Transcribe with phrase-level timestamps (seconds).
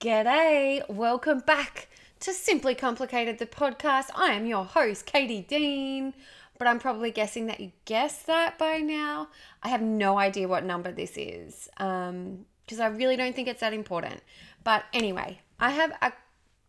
[0.00, 1.88] G'day, welcome back
[2.20, 4.10] to Simply Complicated, the podcast.
[4.14, 6.14] I am your host, Katie Dean,
[6.56, 9.26] but I'm probably guessing that you guessed that by now.
[9.60, 13.58] I have no idea what number this is because um, I really don't think it's
[13.58, 14.22] that important.
[14.62, 16.12] But anyway, I have a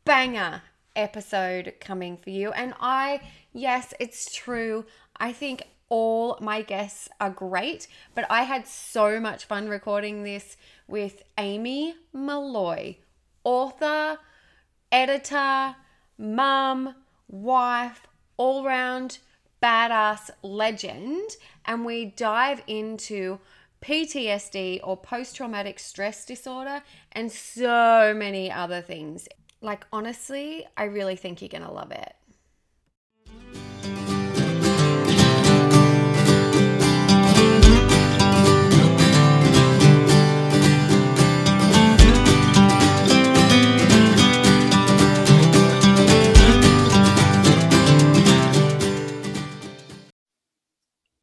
[0.06, 0.64] banger
[0.96, 3.22] episode coming for you, and I,
[3.54, 4.86] yes, it's true.
[5.18, 10.58] I think all my guests are great, but I had so much fun recording this
[10.88, 12.96] with Amy Molloy,
[13.50, 14.20] author,
[14.92, 15.76] editor,
[16.20, 16.94] mum,
[17.28, 18.06] wife,
[18.38, 19.18] all round
[19.62, 21.32] badass legend.
[21.66, 23.40] And we dive into
[23.82, 29.28] PTSD or post traumatic stress disorder and so many other things.
[29.62, 32.14] Like, honestly, I really think you're going to love it.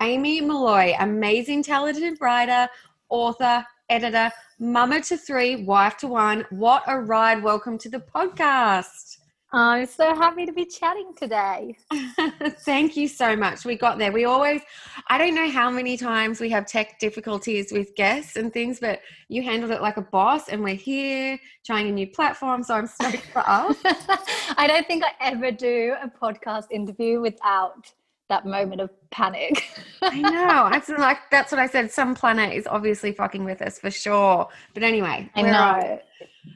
[0.06, 2.68] Amy Molloy, amazing, talented writer,
[3.08, 6.46] author, editor, mama to three, wife to one.
[6.50, 7.42] What a ride.
[7.42, 9.18] Welcome to the podcast.
[9.52, 11.74] Oh, I'm so happy to be chatting today.
[12.60, 13.64] Thank you so much.
[13.64, 14.12] We got there.
[14.12, 14.60] We always,
[15.08, 19.00] I don't know how many times we have tech difficulties with guests and things, but
[19.28, 22.62] you handled it like a boss, and we're here trying a new platform.
[22.62, 23.76] So I'm stoked for us.
[24.56, 27.92] I don't think I ever do a podcast interview without
[28.28, 29.64] that moment of panic.
[30.02, 30.68] I know.
[30.70, 31.90] That's like that's what I said.
[31.90, 34.48] Some planet is obviously fucking with us for sure.
[34.74, 36.00] But anyway, I know.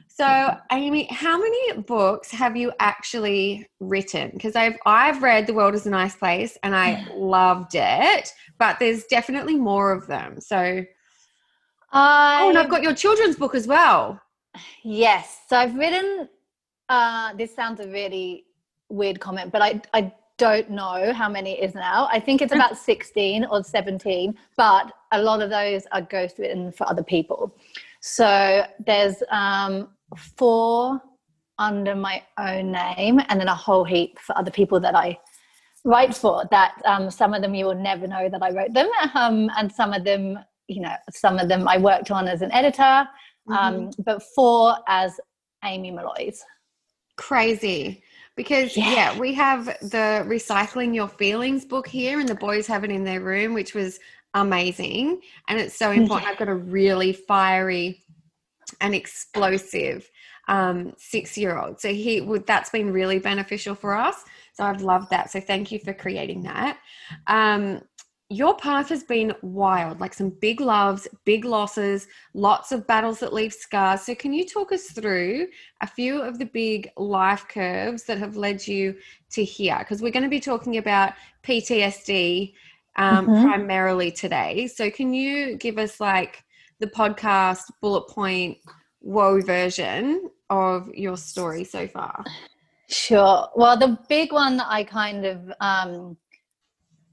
[0.07, 4.31] So, Amy, how many books have you actually written?
[4.33, 8.77] Because I've I've read The World is a Nice Place and I loved it, but
[8.77, 10.39] there's definitely more of them.
[10.39, 10.85] So,
[11.91, 14.21] I, oh, and I've got your children's book as well.
[14.83, 16.27] Yes, so I've written.
[16.89, 18.45] Uh, this sounds a really
[18.89, 22.09] weird comment, but I I don't know how many it is now.
[22.11, 26.89] I think it's about 16 or 17, but a lot of those are ghostwritten for
[26.89, 27.55] other people.
[27.99, 30.99] So there's um, four
[31.59, 35.15] under my own name and then a whole heap for other people that I
[35.85, 38.89] write for that um, some of them you will never know that I wrote them.
[39.13, 42.51] Um, and some of them, you know, some of them I worked on as an
[42.51, 43.07] editor,
[43.47, 44.01] um, mm-hmm.
[44.01, 45.19] but four as
[45.63, 46.43] Amy Molloy's
[47.17, 48.01] Crazy
[48.35, 48.93] because yeah.
[48.93, 49.19] yeah.
[49.19, 53.21] we have the recycling your feelings book here and the boys have it in their
[53.21, 53.99] room which was
[54.33, 56.31] amazing and it's so important yeah.
[56.31, 58.01] i've got a really fiery
[58.79, 60.09] and explosive
[60.47, 64.81] um, six year old so he would that's been really beneficial for us so i've
[64.81, 66.77] loved that so thank you for creating that
[67.27, 67.81] um,
[68.31, 73.33] your path has been wild, like some big loves, big losses, lots of battles that
[73.33, 74.03] leave scars.
[74.03, 75.47] So, can you talk us through
[75.81, 78.95] a few of the big life curves that have led you
[79.31, 79.75] to here?
[79.79, 81.11] Because we're going to be talking about
[81.43, 82.53] PTSD
[82.95, 83.49] um, mm-hmm.
[83.49, 84.67] primarily today.
[84.67, 86.45] So, can you give us like
[86.79, 88.59] the podcast bullet point,
[88.99, 92.23] whoa version of your story so far?
[92.87, 93.49] Sure.
[93.57, 96.17] Well, the big one that I kind of um,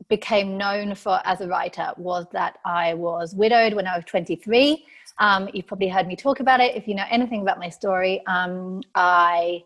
[0.09, 4.85] became known for as a writer was that I was widowed when I was 23.
[5.19, 6.75] Um, you've probably heard me talk about it.
[6.77, 9.65] If you know anything about my story, um, I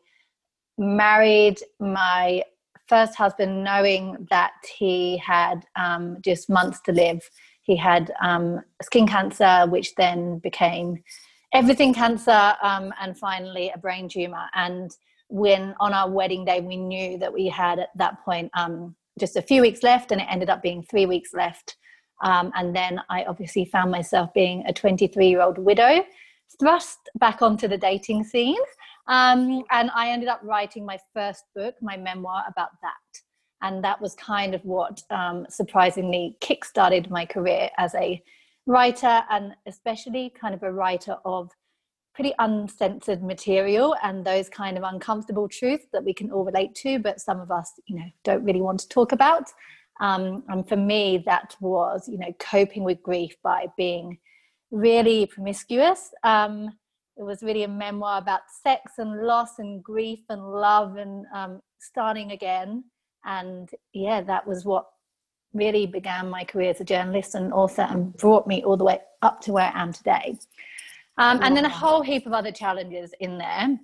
[0.79, 2.43] married my
[2.89, 7.21] first husband knowing that he had um, just months to live.
[7.63, 11.03] He had um, skin cancer, which then became
[11.55, 14.47] everything cancer, um, and finally a brain tumor.
[14.55, 14.91] And
[15.29, 19.37] when on our wedding day, we knew that we had at that point um, just
[19.37, 21.77] a few weeks left, and it ended up being three weeks left.
[22.23, 26.05] Um, and then I obviously found myself being a 23 year old widow,
[26.61, 28.61] thrust back onto the dating scene.
[29.09, 33.21] Um, and I ended up writing my first book, my memoir about that.
[33.63, 38.23] And that was kind of what um, surprisingly kickstarted my career as a
[38.67, 41.51] writer, and especially kind of a writer of
[42.15, 46.99] pretty uncensored material and those kind of uncomfortable truths that we can all relate to,
[46.99, 49.45] but some of us, you know, don't really want to talk about.
[50.01, 54.19] Um, and for me, that was, you know, coping with grief by being
[54.71, 56.11] really promiscuous.
[56.23, 56.71] Um,
[57.17, 61.61] it was really a memoir about sex and loss and grief and love and um,
[61.79, 62.85] starting again.
[63.25, 64.87] And yeah, that was what
[65.55, 68.99] really began my career as a journalist and author and brought me all the way
[69.21, 70.39] up to where I am today.
[71.19, 73.79] Um, and then a whole heap of other challenges in there,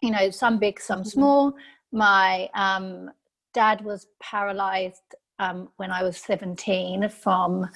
[0.00, 1.08] you know, some big, some mm-hmm.
[1.08, 1.54] small.
[1.92, 3.10] My um,
[3.52, 7.68] dad was paralyzed um, when I was 17 from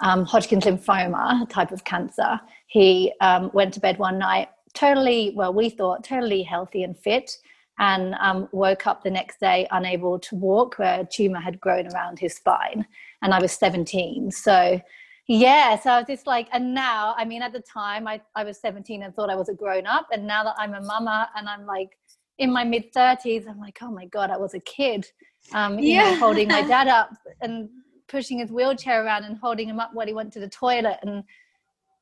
[0.00, 2.40] um, Hodgkin's lymphoma, a type of cancer.
[2.66, 7.36] He um, went to bed one night totally, well, we thought totally healthy and fit,
[7.78, 11.86] and um, woke up the next day unable to walk, where a tumor had grown
[11.92, 12.86] around his spine.
[13.22, 14.30] And I was 17.
[14.30, 14.80] So,
[15.28, 18.44] yeah, so I was just like, and now, I mean, at the time I, I
[18.44, 20.06] was 17 and thought I was a grown up.
[20.10, 21.98] And now that I'm a mama and I'm like
[22.38, 25.06] in my mid 30s, I'm like, oh my God, I was a kid.
[25.52, 26.12] Um, you yeah.
[26.12, 27.10] know, holding my dad up
[27.42, 27.68] and
[28.08, 31.22] pushing his wheelchair around and holding him up when he went to the toilet and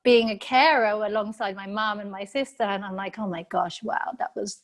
[0.04, 2.62] being a carer alongside my mom and my sister.
[2.62, 4.62] And I'm like, oh my gosh, wow, that was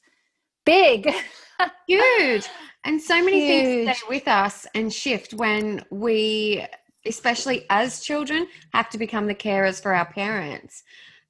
[0.65, 1.12] big.
[1.88, 2.47] Huge.
[2.85, 3.87] And so many Huge.
[3.87, 6.65] things stay with us and shift when we,
[7.06, 10.84] especially as children, have to become the carers for our parents.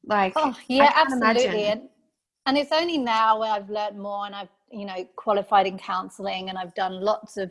[0.04, 1.64] Like, oh, yeah, absolutely.
[1.64, 1.88] And,
[2.46, 6.48] and it's only now where I've learned more and I've, you know, qualified in counseling
[6.48, 7.50] and I've done lots of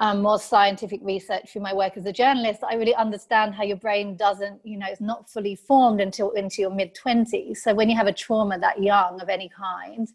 [0.00, 3.76] um, more scientific research through my work as a journalist, I really understand how your
[3.76, 7.58] brain doesn't, you know, it's not fully formed until into your mid 20s.
[7.58, 10.08] So when you have a trauma that young of any kind,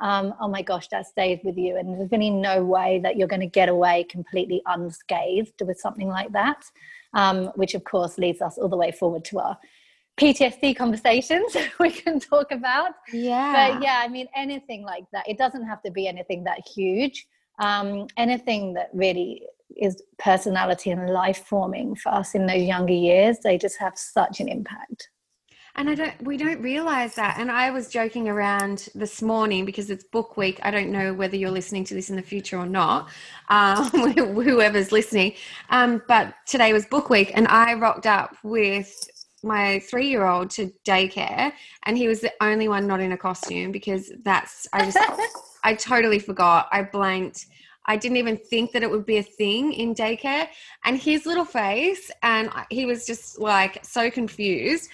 [0.00, 1.76] um, oh my gosh, that stays with you.
[1.76, 6.08] And there's really no way that you're going to get away completely unscathed with something
[6.08, 6.64] like that,
[7.14, 9.58] um, which of course leads us all the way forward to our
[10.18, 12.92] PTSD conversations we can talk about.
[13.12, 13.72] Yeah.
[13.72, 17.26] But yeah, I mean, anything like that, it doesn't have to be anything that huge
[17.58, 19.42] um, anything that really
[19.76, 24.40] is personality and life forming for us in those younger years they just have such
[24.40, 25.08] an impact
[25.76, 29.90] and i don't we don't realize that and i was joking around this morning because
[29.90, 32.66] it's book week i don't know whether you're listening to this in the future or
[32.66, 33.08] not
[33.48, 35.34] um, whoever's listening
[35.70, 39.08] um, but today was book week and i rocked up with
[39.42, 41.52] my three year old to daycare
[41.84, 44.98] and he was the only one not in a costume because that's i just
[45.64, 46.68] I totally forgot.
[46.70, 47.46] I blanked.
[47.86, 50.48] I didn't even think that it would be a thing in daycare.
[50.84, 54.88] And his little face, and he was just like so confused.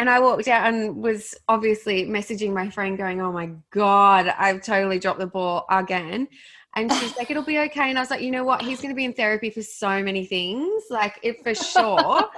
[0.00, 4.62] And I walked out and was obviously messaging my friend, going, Oh my God, I've
[4.62, 6.26] totally dropped the ball again.
[6.74, 7.90] And she's like, it'll be okay.
[7.90, 8.62] And I was like, you know what?
[8.62, 10.84] He's going to be in therapy for so many things.
[10.88, 12.30] Like, if for sure,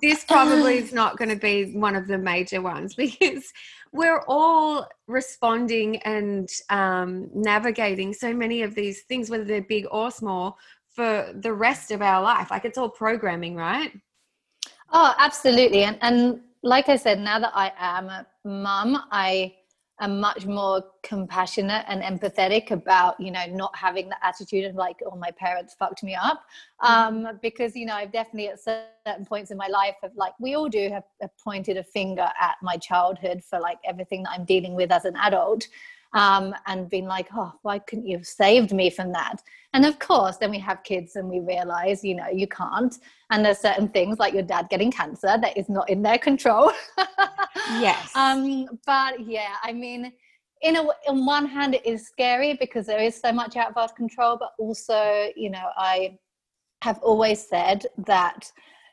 [0.00, 3.52] this probably is not going to be one of the major ones because
[3.92, 10.10] we're all responding and um, navigating so many of these things, whether they're big or
[10.10, 10.56] small,
[10.88, 12.50] for the rest of our life.
[12.50, 13.92] Like, it's all programming, right?
[14.90, 15.84] Oh, absolutely.
[15.84, 19.54] And, and like I said, now that I am a mum, I
[20.00, 24.96] am much more compassionate and empathetic about you know not having the attitude of like
[25.06, 26.44] oh my parents fucked me up.
[26.80, 30.54] Um, because you know i've definitely at certain points in my life have like we
[30.54, 34.44] all do have, have pointed a finger at my childhood for like everything that i'm
[34.44, 35.68] dealing with as an adult
[36.14, 39.42] um, and been like, oh, why couldn't you have saved me from that?
[39.72, 42.98] And of course, then we have kids and we realize, you know, you can't.
[43.30, 46.72] And there's certain things like your dad getting cancer that is not in their control.
[47.80, 48.10] yes.
[48.22, 50.12] Um, but yeah, I mean,
[50.62, 53.76] in a on one hand, it is scary because there is so much out of
[53.76, 56.18] our control, but also, you know, I
[56.82, 58.50] have always said that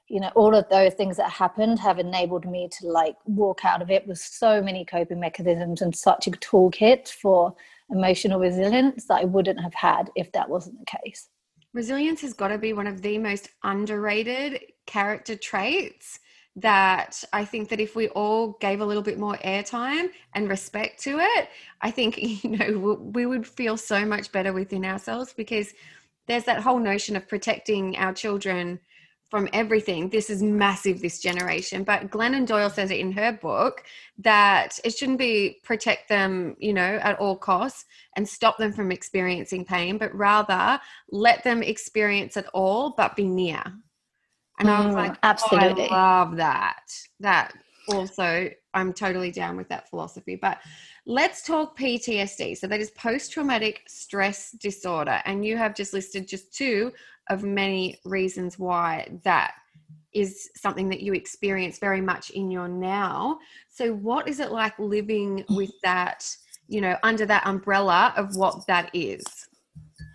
[0.10, 3.82] you know all of those things that happened have enabled me to like walk out
[3.82, 7.54] of it with so many coping mechanisms and such a toolkit for
[7.92, 11.30] emotional resilience that i wouldn't have had if that wasn't the case.
[11.74, 16.20] Resilience has got to be one of the most underrated character traits
[16.56, 21.02] that I think that if we all gave a little bit more airtime and respect
[21.04, 21.50] to it,
[21.82, 25.74] I think you know we would feel so much better within ourselves because
[26.28, 28.80] there's that whole notion of protecting our children
[29.30, 30.10] from everything.
[30.10, 31.84] This is massive, this generation.
[31.84, 33.84] But Glennon Doyle says it in her book
[34.18, 38.92] that it shouldn't be protect them, you know, at all costs and stop them from
[38.92, 40.80] experiencing pain, but rather
[41.12, 43.62] let them experience it all, but be near.
[44.60, 46.84] And mm, I was mm, like, absolutely oh, I love that.
[47.20, 47.54] That
[47.88, 50.36] also, I'm totally down with that philosophy.
[50.36, 50.60] But
[51.06, 52.58] let's talk PTSD.
[52.58, 55.22] So that is post traumatic stress disorder.
[55.26, 56.92] And you have just listed just two
[57.30, 59.54] of many reasons why that
[60.14, 63.40] is something that you experience very much in your now.
[63.70, 66.26] So, what is it like living with that,
[66.68, 69.24] you know, under that umbrella of what that is?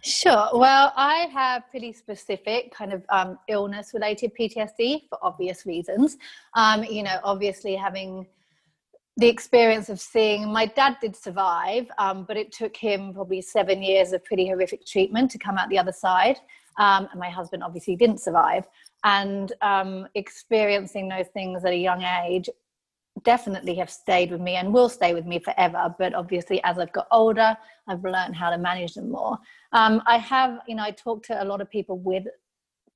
[0.03, 0.51] Sure.
[0.53, 6.19] Well, I have pretty specific kind of um, illness related PTSD for obvious reasons.
[6.55, 8.27] Um, you know, obviously having
[9.17, 13.83] the experience of seeing my dad did survive, um, but it took him probably seven
[13.83, 16.37] years of pretty horrific treatment to come out the other side.
[16.79, 18.67] Um, and my husband obviously didn't survive.
[19.05, 22.49] And um, experiencing those things at a young age
[23.23, 25.95] definitely have stayed with me and will stay with me forever.
[25.99, 29.39] But obviously, as I've got older, I've learned how to manage them more.
[29.73, 32.25] Um, I have, you know, I talk to a lot of people with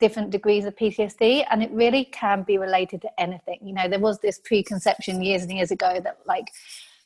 [0.00, 3.58] different degrees of PTSD, and it really can be related to anything.
[3.62, 6.50] You know, there was this preconception years and years ago that like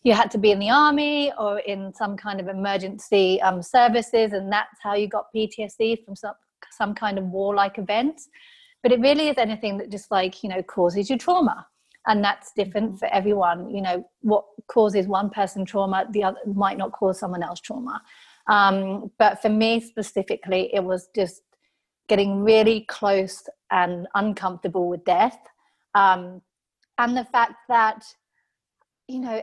[0.02, 4.33] you had to be in the army or in some kind of emergency um, services,
[4.33, 6.35] and that's how you got PTSD from some
[6.71, 8.21] some kind of warlike event.
[8.83, 11.66] But it really is anything that just like you know causes you trauma,
[12.07, 13.71] and that's different for everyone.
[13.71, 18.02] You know what causes one person trauma, the other might not cause someone else trauma.
[18.49, 21.42] Um, but for me specifically, it was just
[22.09, 25.38] getting really close and uncomfortable with death.
[25.95, 26.42] Um,
[26.99, 28.04] and the fact that,
[29.09, 29.42] you know,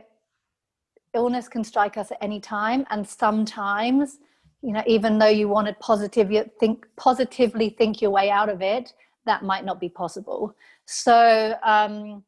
[1.14, 2.86] illness can strike us at any time.
[2.90, 4.18] And sometimes,
[4.62, 8.60] you know, even though you wanted to positively think, positively think your way out of
[8.60, 8.92] it,
[9.26, 10.54] that might not be possible.
[10.86, 12.24] So um,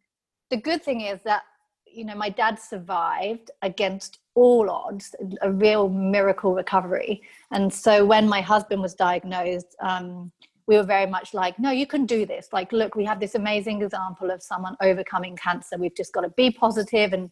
[0.50, 1.42] the good thing is that,
[1.86, 7.22] you know, my dad survived against all odds, a real miracle recovery.
[7.50, 10.32] And so when my husband was diagnosed, um,
[10.66, 12.48] we were very much like, no, you can do this.
[12.52, 15.76] Like, look, we have this amazing example of someone overcoming cancer.
[15.76, 17.30] We've just got to be positive and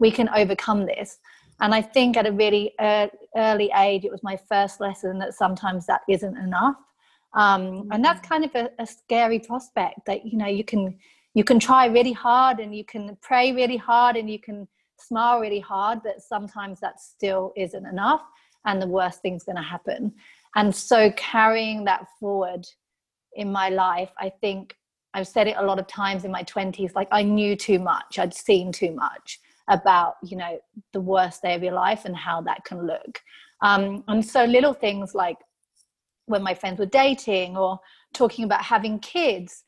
[0.00, 1.18] we can overcome this.
[1.60, 2.74] And I think at a really
[3.36, 6.76] early age, it was my first lesson that sometimes that isn't enough.
[7.34, 10.98] Um, and that's kind of a, a scary prospect that, you know, you can,
[11.34, 14.66] you can try really hard and you can pray really hard and you can
[14.98, 18.22] smile really hard, but sometimes that still isn't enough.
[18.64, 20.12] And the worst thing's going to happen.
[20.56, 22.66] And so carrying that forward
[23.34, 24.74] in my life, I think
[25.14, 28.18] I've said it a lot of times in my 20s like I knew too much,
[28.18, 29.40] I'd seen too much
[29.70, 30.58] about, you know,
[30.92, 33.20] the worst day of your life and how that can look.
[33.62, 35.38] Um, and so little things like
[36.26, 37.80] when my friends were dating or
[38.12, 39.64] talking about having kids,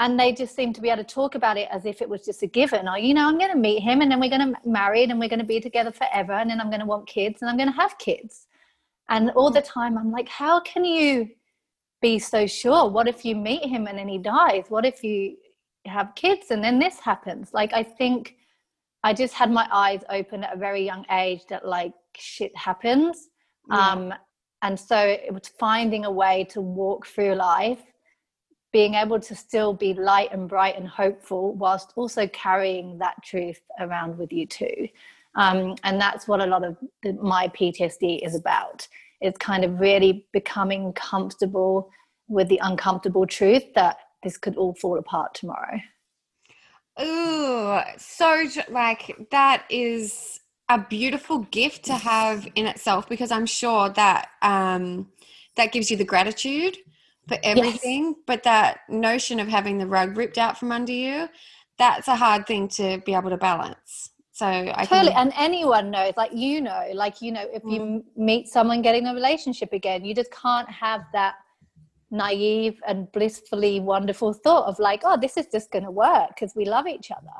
[0.00, 2.24] and they just seem to be able to talk about it as if it was
[2.24, 4.54] just a given or you know i'm going to meet him and then we're going
[4.54, 7.04] to marry and we're going to be together forever and then i'm going to want
[7.08, 8.46] kids and i'm going to have kids
[9.08, 11.30] and all the time, I'm like, how can you
[12.00, 12.88] be so sure?
[12.88, 14.64] What if you meet him and then he dies?
[14.68, 15.36] What if you
[15.86, 17.52] have kids and then this happens?
[17.54, 18.36] Like, I think
[19.04, 23.28] I just had my eyes open at a very young age that like shit happens.
[23.70, 23.78] Yeah.
[23.78, 24.14] Um,
[24.62, 27.82] and so it was finding a way to walk through life,
[28.72, 33.60] being able to still be light and bright and hopeful, whilst also carrying that truth
[33.78, 34.88] around with you too.
[35.36, 38.88] Um, and that's what a lot of the, my PTSD is about.
[39.20, 41.90] It's kind of really becoming comfortable
[42.28, 45.78] with the uncomfortable truth that this could all fall apart tomorrow.
[47.00, 53.88] Ooh, so like that is a beautiful gift to have in itself because I'm sure
[53.90, 55.08] that um,
[55.56, 56.76] that gives you the gratitude
[57.26, 58.14] for everything, yes.
[58.26, 61.28] but that notion of having the rug ripped out from under you,
[61.78, 64.10] that's a hard thing to be able to balance.
[64.32, 65.28] So I totally, can...
[65.28, 67.72] and anyone knows, like you know, like you know, if mm.
[67.72, 71.34] you meet someone getting a relationship again, you just can't have that
[72.10, 76.54] naive and blissfully wonderful thought of like, oh, this is just going to work because
[76.54, 77.36] we love each other.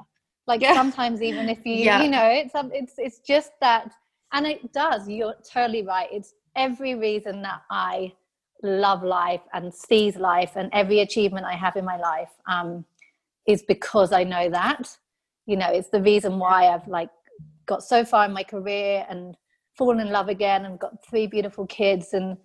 [0.46, 0.74] Like yeah.
[0.74, 2.02] sometimes, even if you, yeah.
[2.02, 3.90] you know, it's um, it's it's just that,
[4.32, 5.08] and it does.
[5.08, 6.08] You're totally right.
[6.10, 8.14] It's every reason that I
[8.62, 12.86] love life and seize life, and every achievement I have in my life um,
[13.46, 14.96] is because I know that
[15.48, 17.08] you know it's the reason why i've like
[17.66, 19.36] got so far in my career and
[19.76, 22.36] fallen in love again and got three beautiful kids and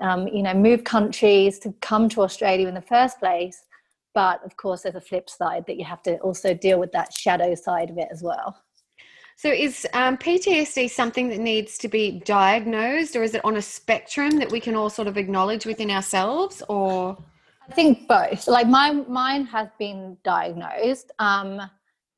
[0.00, 3.64] um, you know move countries to come to australia in the first place.
[4.14, 7.12] But of course there's a flip side that you have to also deal with that
[7.12, 8.62] shadow side of it as well.
[9.36, 13.62] So is um, ptsd something that needs to be diagnosed or is it on a
[13.62, 17.18] spectrum that we can all sort of acknowledge within ourselves or?
[17.68, 18.46] I think both.
[18.46, 21.60] Like mine mine has been diagnosed um,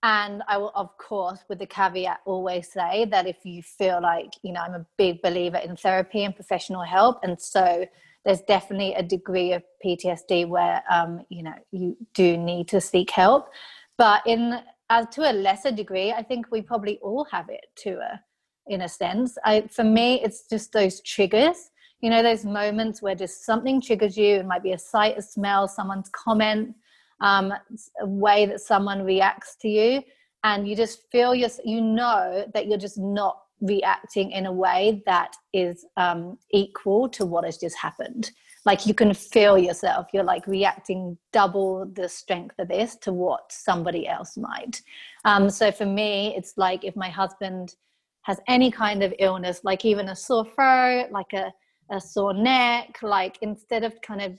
[0.03, 4.33] and I will, of course, with the caveat, always say that if you feel like,
[4.43, 7.19] you know, I'm a big believer in therapy and professional help.
[7.25, 7.85] And so
[8.25, 13.11] there's definitely a degree of PTSD where, um, you know, you do need to seek
[13.11, 13.49] help.
[13.97, 17.99] But in, as to a lesser degree, I think we probably all have it to
[17.99, 18.21] a,
[18.69, 19.37] in a sense.
[19.45, 21.71] I, for me, it's just those triggers.
[22.01, 24.37] You know, those moments where just something triggers you.
[24.37, 26.77] It might be a sight, a smell, someone's comment,
[27.21, 27.53] um,
[28.03, 30.03] way that someone reacts to you
[30.45, 35.03] and you just feel your, you know that you're just not reacting in a way
[35.05, 38.31] that is um, equal to what has just happened.
[38.65, 43.51] Like you can feel yourself you're like reacting double the strength of this to what
[43.51, 44.83] somebody else might.
[45.25, 47.75] Um, so for me it's like if my husband
[48.23, 51.51] has any kind of illness like even a sore throat like a,
[51.91, 54.39] a sore neck like instead of kind of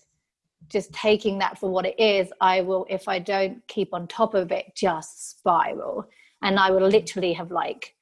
[0.70, 4.34] just taking that for what it is, I will, if I don't keep on top
[4.34, 6.06] of it, just spiral.
[6.42, 7.96] And I will literally have like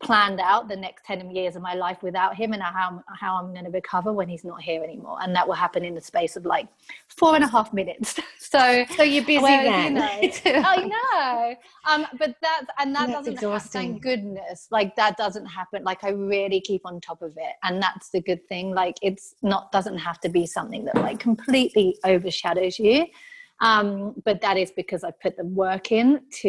[0.00, 3.52] planned out the next 10 years of my life without him and how, how I'm
[3.52, 5.18] going to recover when he's not here anymore.
[5.20, 6.68] And that will happen in the space of like
[7.08, 8.18] four and a half minutes.
[8.38, 9.96] so, so you're busy then.
[9.96, 11.56] You know, I know.
[11.90, 13.80] Um, but that's, and that that's doesn't exhausting.
[13.80, 14.68] happen, thank goodness.
[14.70, 15.84] Like that doesn't happen.
[15.84, 17.54] Like I really keep on top of it.
[17.62, 18.74] And that's the good thing.
[18.74, 23.06] Like it's not, doesn't have to be something that like completely overshadows you.
[23.60, 26.48] Um, but that is because I put the work in to,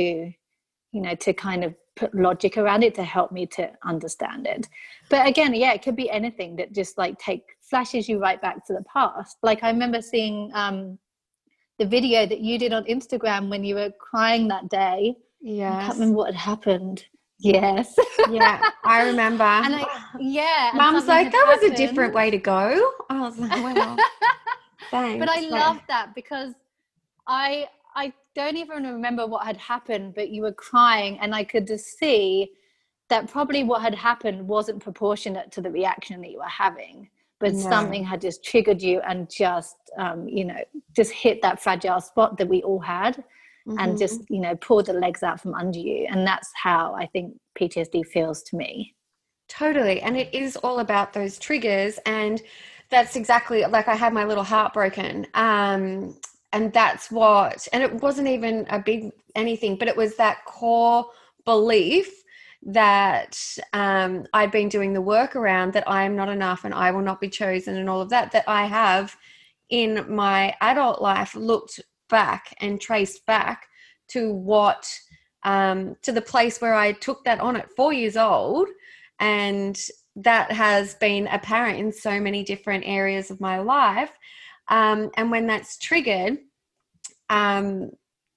[0.91, 4.69] you know, to kind of put logic around it to help me to understand it.
[5.09, 8.65] But again, yeah, it could be anything that just like take flashes you right back
[8.67, 9.37] to the past.
[9.43, 10.97] Like I remember seeing um,
[11.77, 15.15] the video that you did on Instagram when you were crying that day.
[15.41, 17.05] Yeah, I can't remember what had happened.
[17.39, 17.95] Yes.
[18.29, 19.43] yeah, I remember.
[19.43, 19.85] And I,
[20.19, 21.71] yeah, Mum's like, that happened.
[21.71, 22.93] was a different way to go.
[23.09, 23.97] I was like, well,
[24.91, 25.25] thanks.
[25.25, 26.53] But I love that because
[27.27, 27.67] I
[27.99, 31.97] I don't even remember what had happened, but you were crying, and I could just
[31.99, 32.53] see
[33.09, 37.09] that probably what had happened wasn't proportionate to the reaction that you were having,
[37.41, 37.59] but no.
[37.59, 40.63] something had just triggered you and just, um, you know,
[40.95, 43.23] just hit that fragile spot that we all had.
[43.67, 43.79] Mm-hmm.
[43.79, 46.07] And just, you know, pulled the legs out from under you.
[46.09, 48.95] And that's how I think PTSD feels to me.
[49.49, 50.01] Totally.
[50.01, 51.99] And it is all about those triggers.
[52.05, 52.41] And
[52.89, 55.27] that's exactly like I had my little heart broken.
[55.33, 56.15] Um,
[56.51, 61.05] and that's what and it wasn't even a big anything but it was that core
[61.45, 62.23] belief
[62.61, 63.37] that
[63.73, 67.01] um, i'd been doing the work around that i am not enough and i will
[67.01, 69.15] not be chosen and all of that that i have
[69.69, 71.79] in my adult life looked
[72.09, 73.67] back and traced back
[74.07, 74.91] to what
[75.43, 78.67] um, to the place where i took that on at four years old.
[79.19, 79.79] And
[80.15, 84.11] that has been apparent in so many different areas of my life
[84.69, 86.39] um, and when that's triggered
[87.29, 87.91] um,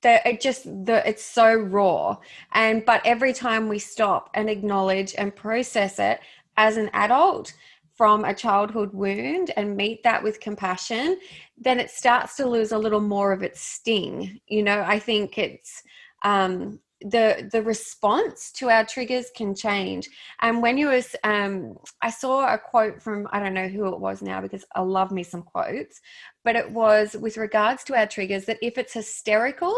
[0.05, 2.17] it just the it's so raw.
[2.53, 6.21] And but every time we stop and acknowledge and process it
[6.57, 7.53] as an adult
[7.95, 11.19] from a childhood wound and meet that with compassion
[11.59, 14.41] then it starts to lose a little more of its sting.
[14.49, 15.83] You know i think it's
[16.25, 20.09] um the the response to our triggers can change
[20.41, 24.01] and when you was um i saw a quote from i don't know who it
[24.01, 26.01] was now because i love me some quotes
[26.45, 29.75] but it was with regards to our triggers that if it's hysterical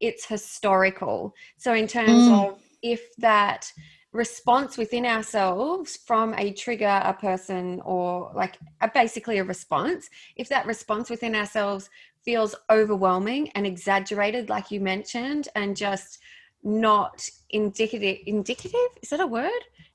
[0.00, 2.48] it's historical so in terms mm.
[2.48, 3.70] of if that
[4.12, 10.48] response within ourselves from a trigger a person or like a, basically a response if
[10.48, 11.90] that response within ourselves
[12.24, 16.20] feels overwhelming and exaggerated like you mentioned and just
[16.64, 18.90] not indicative indicative?
[19.02, 19.50] Is that a word?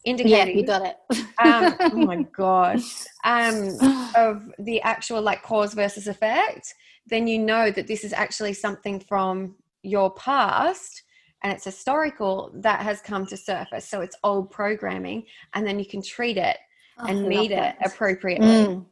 [0.05, 0.97] Indicative yeah you got it.
[1.39, 2.79] Um, oh my god
[3.23, 3.77] um,
[4.15, 6.73] of the actual like cause versus effect
[7.09, 11.03] then you know that this is actually something from your past
[11.43, 13.87] and it's historical that has come to surface.
[13.87, 16.57] So it's old programming and then you can treat it
[16.99, 18.47] oh, and meet it appropriately.
[18.47, 18.85] Mm.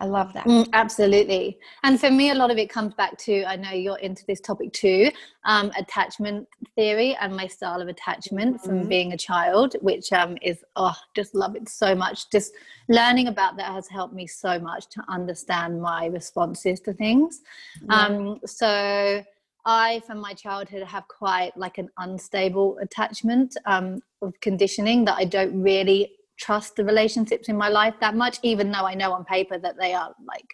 [0.00, 0.46] I love that.
[0.46, 1.58] Mm, absolutely.
[1.82, 4.40] And for me, a lot of it comes back to I know you're into this
[4.40, 5.10] topic too
[5.44, 8.66] um, attachment theory and my style of attachment mm-hmm.
[8.66, 12.30] from being a child, which um, is, oh, just love it so much.
[12.30, 12.52] Just
[12.88, 17.40] learning about that has helped me so much to understand my responses to things.
[17.82, 17.94] Yeah.
[17.96, 19.24] Um, so,
[19.64, 25.26] I, from my childhood, have quite like an unstable attachment um, of conditioning that I
[25.26, 29.24] don't really trust the relationships in my life that much, even though I know on
[29.24, 30.46] paper that they are like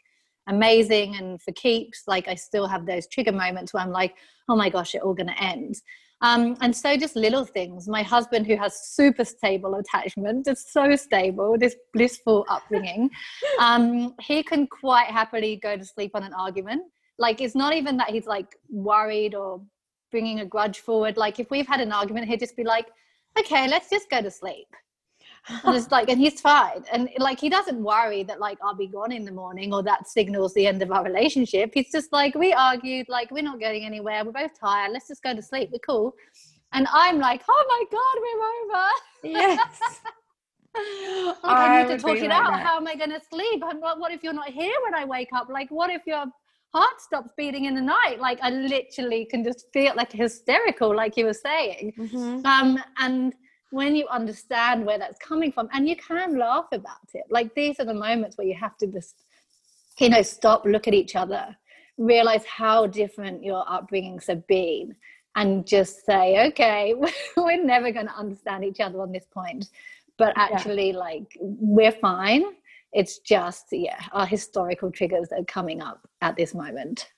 [0.47, 2.03] amazing and for keeps.
[2.07, 4.15] Like I still have those trigger moments where I'm like,
[4.49, 5.77] oh my gosh, it all going to end.
[6.21, 7.87] Um, and so just little things.
[7.87, 13.11] My husband, who has super stable attachment, just so stable, this blissful upbringing,
[13.61, 16.83] um, he can quite happily go to sleep on an argument.
[17.19, 19.61] Like it's not even that he's like worried or
[20.11, 21.17] bringing a grudge forward.
[21.17, 22.87] Like if we've had an argument, he'd just be like,
[23.39, 24.69] okay, let's just go to sleep
[25.49, 28.87] and it's like and he's fine and like he doesn't worry that like i'll be
[28.87, 32.35] gone in the morning or that signals the end of our relationship he's just like
[32.35, 35.69] we argued like we're not getting anywhere we're both tired let's just go to sleep
[35.73, 36.15] we're cool
[36.73, 40.01] and i'm like oh my god we're over yes
[40.75, 42.53] like, I, I, need to talk it like out.
[42.53, 42.67] That.
[42.67, 43.63] How am I going to sleep?
[43.63, 45.49] What, what if you're not here when I wake up?
[45.49, 46.25] Like, what if your
[46.75, 48.17] heart stops beating in the night?
[48.19, 51.93] Like, I literally can just feel like hysterical, like you were saying.
[51.97, 52.45] Mm-hmm.
[52.45, 53.35] Um, and
[53.75, 57.25] when you understand where that's coming from and you can laugh about it.
[57.29, 59.25] Like these are the moments where you have to just
[59.99, 61.57] you know stop look at each other
[61.99, 64.95] realize how different your upbringings have been
[65.37, 66.95] and just say okay
[67.37, 69.67] we're never going to understand each other on this point.
[70.17, 70.99] But actually yeah.
[70.99, 72.45] like we're fine.
[72.93, 77.09] It's just yeah our historical triggers that are coming up at this moment.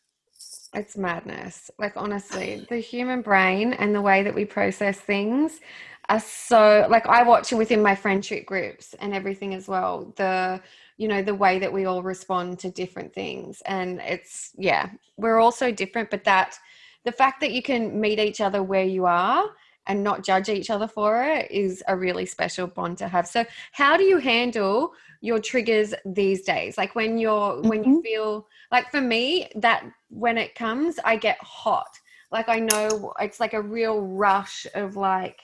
[0.72, 1.70] It's madness.
[1.78, 5.60] Like honestly the human brain and the way that we process things
[6.08, 10.12] are so like I watch it within my friendship groups and everything as well.
[10.16, 10.60] The
[10.96, 15.38] you know the way that we all respond to different things and it's yeah we're
[15.38, 16.58] all so different but that
[17.04, 19.44] the fact that you can meet each other where you are
[19.86, 23.44] and not judge each other for it is a really special bond to have so
[23.72, 27.68] how do you handle your triggers these days like when you're mm-hmm.
[27.68, 28.02] when you mm-hmm.
[28.02, 31.98] feel like for me that when it comes i get hot
[32.32, 35.40] like i know it's like a real rush of like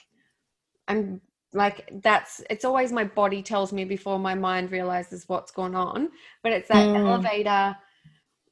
[0.88, 1.20] i'm
[1.54, 6.08] like that's it's always my body tells me before my mind realizes what's going on
[6.42, 6.96] but it's that mm.
[6.96, 7.76] elevator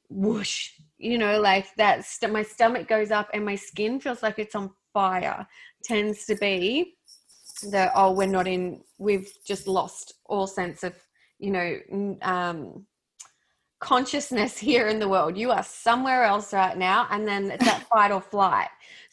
[0.09, 4.37] whoosh you know like that st- my stomach goes up and my skin feels like
[4.37, 5.47] it's on fire.
[5.83, 6.95] Tends to be
[7.71, 10.95] that oh we're not in we've just lost all sense of
[11.39, 12.85] you know um
[13.79, 15.37] consciousness here in the world.
[15.37, 18.69] You are somewhere else right now and then it's that fight or flight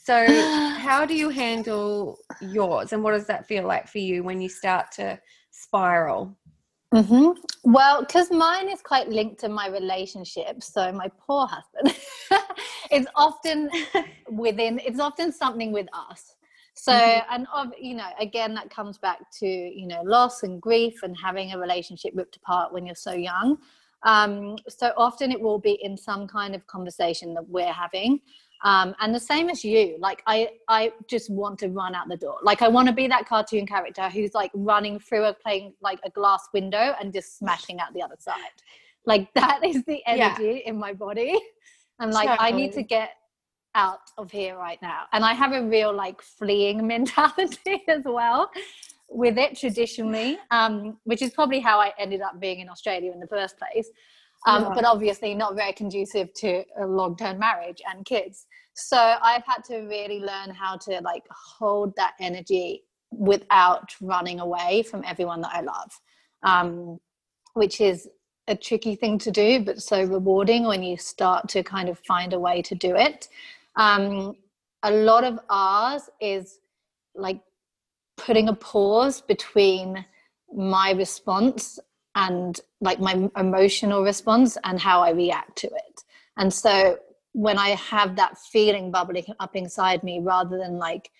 [0.08, 0.24] so,
[0.78, 4.48] how do you handle yours, and what does that feel like for you when you
[4.48, 6.34] start to spiral?
[6.94, 7.32] Mm-hmm.
[7.70, 10.62] Well, because mine is quite linked to my relationship.
[10.62, 11.94] So my poor husband,
[12.90, 13.68] it's often
[14.30, 14.78] within.
[14.78, 16.36] It's often something with us.
[16.72, 17.34] So, mm-hmm.
[17.34, 21.14] and of you know, again, that comes back to you know loss and grief and
[21.22, 23.58] having a relationship ripped apart when you're so young.
[24.04, 28.20] Um, so often it will be in some kind of conversation that we're having
[28.62, 32.16] um, and the same as you like i i just want to run out the
[32.16, 32.36] door.
[32.42, 36.00] Like i want to be that cartoon character who's like running through a playing like
[36.04, 38.36] a glass window and just smashing out the other side.
[39.04, 40.70] Like that is the energy yeah.
[40.70, 41.38] in my body.
[42.00, 42.48] And like totally.
[42.48, 43.10] i need to get
[43.74, 45.02] out of here right now.
[45.12, 48.50] And i have a real like fleeing mentality as well
[49.10, 53.18] with it traditionally um, which is probably how i ended up being in australia in
[53.18, 53.88] the first place
[54.46, 54.70] um, yeah.
[54.74, 59.78] but obviously not very conducive to a long-term marriage and kids so i've had to
[59.82, 65.60] really learn how to like hold that energy without running away from everyone that i
[65.60, 65.90] love
[66.44, 66.98] um,
[67.54, 68.08] which is
[68.46, 72.32] a tricky thing to do but so rewarding when you start to kind of find
[72.32, 73.28] a way to do it
[73.76, 74.34] um,
[74.82, 76.58] a lot of ours is
[77.14, 77.40] like
[78.16, 80.04] putting a pause between
[80.54, 81.78] my response
[82.18, 86.02] and like my emotional response and how I react to it.
[86.36, 86.98] And so
[87.32, 91.10] when I have that feeling bubbling up inside me, rather than like,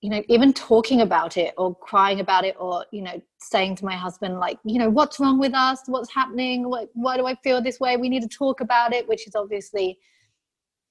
[0.00, 3.84] you know, even talking about it or crying about it or, you know, saying to
[3.84, 5.82] my husband, like, you know, what's wrong with us?
[5.86, 6.70] What's happening?
[6.70, 7.98] What, why do I feel this way?
[7.98, 9.98] We need to talk about it, which is obviously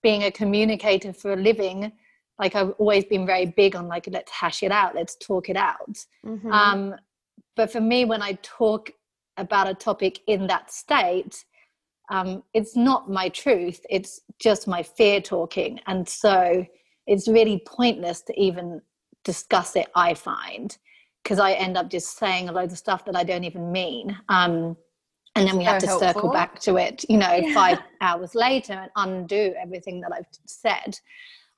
[0.04, 1.92] being a communicator for a living.
[2.38, 5.58] Like I've always been very big on like, let's hash it out, let's talk it
[5.58, 6.06] out.
[6.24, 6.52] Mm-hmm.
[6.52, 6.96] Um,
[7.56, 8.92] but for me, when I talk
[9.39, 11.45] about a topic in that state,
[12.10, 13.86] um, it's not my truth.
[13.89, 15.80] It's just my fear talking.
[15.88, 16.65] And so
[17.08, 18.82] it's really pointless to even
[19.23, 20.75] discuss it, I find,
[21.23, 24.17] because I end up just saying a load of stuff that I don't even mean.
[24.30, 24.75] Um,
[25.36, 26.08] and then we so have to helpful.
[26.08, 27.54] circle back to it, you know, yeah.
[27.54, 30.97] five hours later and undo everything that I've said.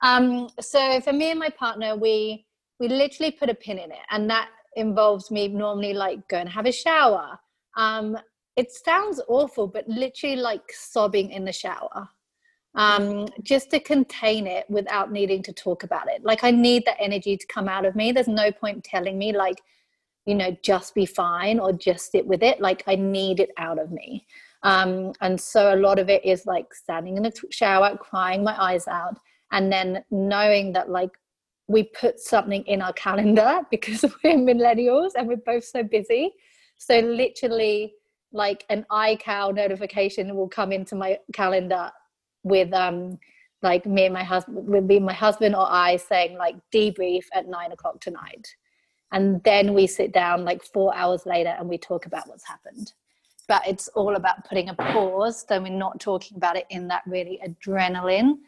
[0.02, 2.46] Um, so for me and my partner, we
[2.80, 6.52] we literally put a pin in it, and that involves me normally like going to
[6.52, 7.38] have a shower,
[7.76, 8.16] um,
[8.56, 12.08] it sounds awful, but literally like sobbing in the shower.
[12.74, 16.24] Um, just to contain it without needing to talk about it.
[16.24, 18.12] Like I need that energy to come out of me.
[18.12, 19.60] There's no point telling me like,
[20.24, 22.60] you know, just be fine or just sit with it.
[22.62, 24.26] Like I need it out of me.
[24.62, 28.58] Um, and so a lot of it is like standing in the shower, crying my
[28.58, 29.18] eyes out,
[29.50, 31.10] and then knowing that like
[31.68, 36.32] we put something in our calendar because we're millennials and we're both so busy
[36.86, 37.94] so literally
[38.32, 41.90] like an iCal notification will come into my calendar
[42.42, 43.18] with um
[43.62, 47.46] like me and my husband would be my husband or I saying like debrief at
[47.46, 48.48] nine o'clock tonight.
[49.12, 52.92] And then we sit down like four hours later and we talk about what's happened.
[53.46, 55.44] But it's all about putting a pause.
[55.46, 58.38] So we're not talking about it in that really adrenaline,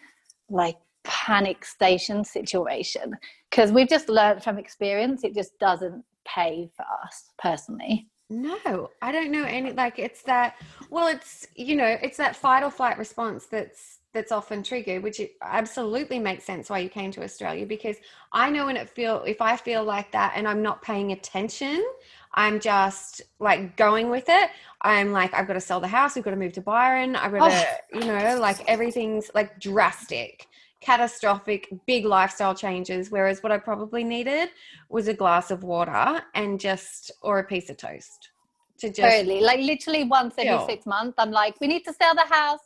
[0.49, 3.15] like panic station situation.
[3.51, 8.09] Because we've just learned from experience, it just doesn't pay for us personally.
[8.31, 10.57] No, I don't know any like it's that
[10.91, 15.21] well it's you know, it's that fight or flight response that's that's often triggered, which
[15.43, 17.97] absolutely makes sense why you came to Australia because
[18.33, 21.85] I know when it feel if I feel like that and I'm not paying attention,
[22.33, 24.51] I'm just like going with it.
[24.81, 27.33] I'm like, I've got to sell the house, we've got to move to Byron, I've
[27.33, 27.99] got to, oh.
[27.99, 30.49] you know, like everything's like drastic
[30.85, 34.51] catastrophic big lifestyle changes whereas what i probably needed
[34.91, 38.31] was a glass of water and just or a piece of toast
[38.79, 40.67] to just totally like literally once every chill.
[40.67, 42.61] six months i'm like we need to sell the house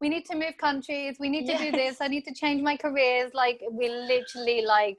[0.00, 1.60] we need to move countries we need to yes.
[1.60, 4.98] do this i need to change my careers like we literally like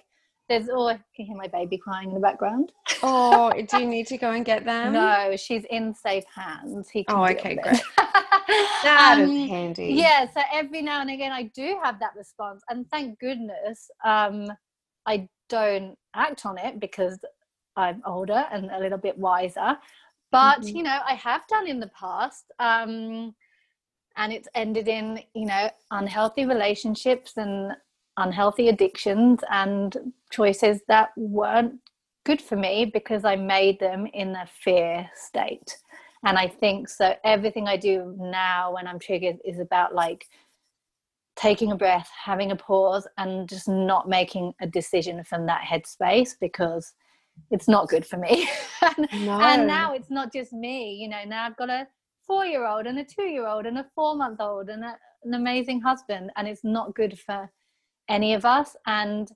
[0.50, 2.72] there's oh, I can hear my baby crying in the background.
[3.04, 4.94] Oh, do you need to go and get them?
[4.94, 6.90] no, she's in safe hands.
[6.90, 7.82] He can Oh, okay, great.
[8.84, 9.94] That is Um, handy.
[9.94, 14.48] yeah so every now and again i do have that response and thank goodness um
[15.06, 17.20] i don't act on it because
[17.76, 19.78] i'm older and a little bit wiser
[20.32, 20.76] but Mhm.
[20.76, 23.36] you know i have done in the past um
[24.18, 27.74] and it's ended in you know unhealthy relationships and
[28.20, 29.98] unhealthy addictions and
[30.32, 31.74] choices that weren't
[32.26, 35.78] good for me because i made them in a fear state
[36.26, 40.26] and i think so everything i do now when i'm triggered is about like
[41.36, 46.36] taking a breath having a pause and just not making a decision from that headspace
[46.42, 46.94] because
[47.52, 48.50] it's not good for me
[48.82, 49.40] and, No.
[49.40, 51.88] and now it's not just me you know now i've got a
[52.28, 54.98] four year old and a two year old and a four month old and a,
[55.24, 57.50] an amazing husband and it's not good for
[58.10, 59.32] any of us and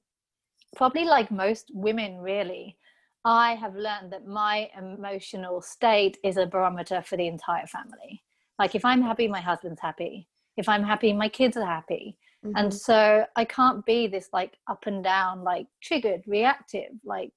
[0.75, 2.77] probably like most women really
[3.25, 8.21] I have learned that my emotional state is a barometer for the entire family.
[8.59, 10.27] Like if I'm happy, my husband's happy.
[10.57, 12.17] If I'm happy, my kids are happy.
[12.55, 12.73] And Mhm.
[12.73, 17.33] so I can't be this like up and down, like triggered, reactive, like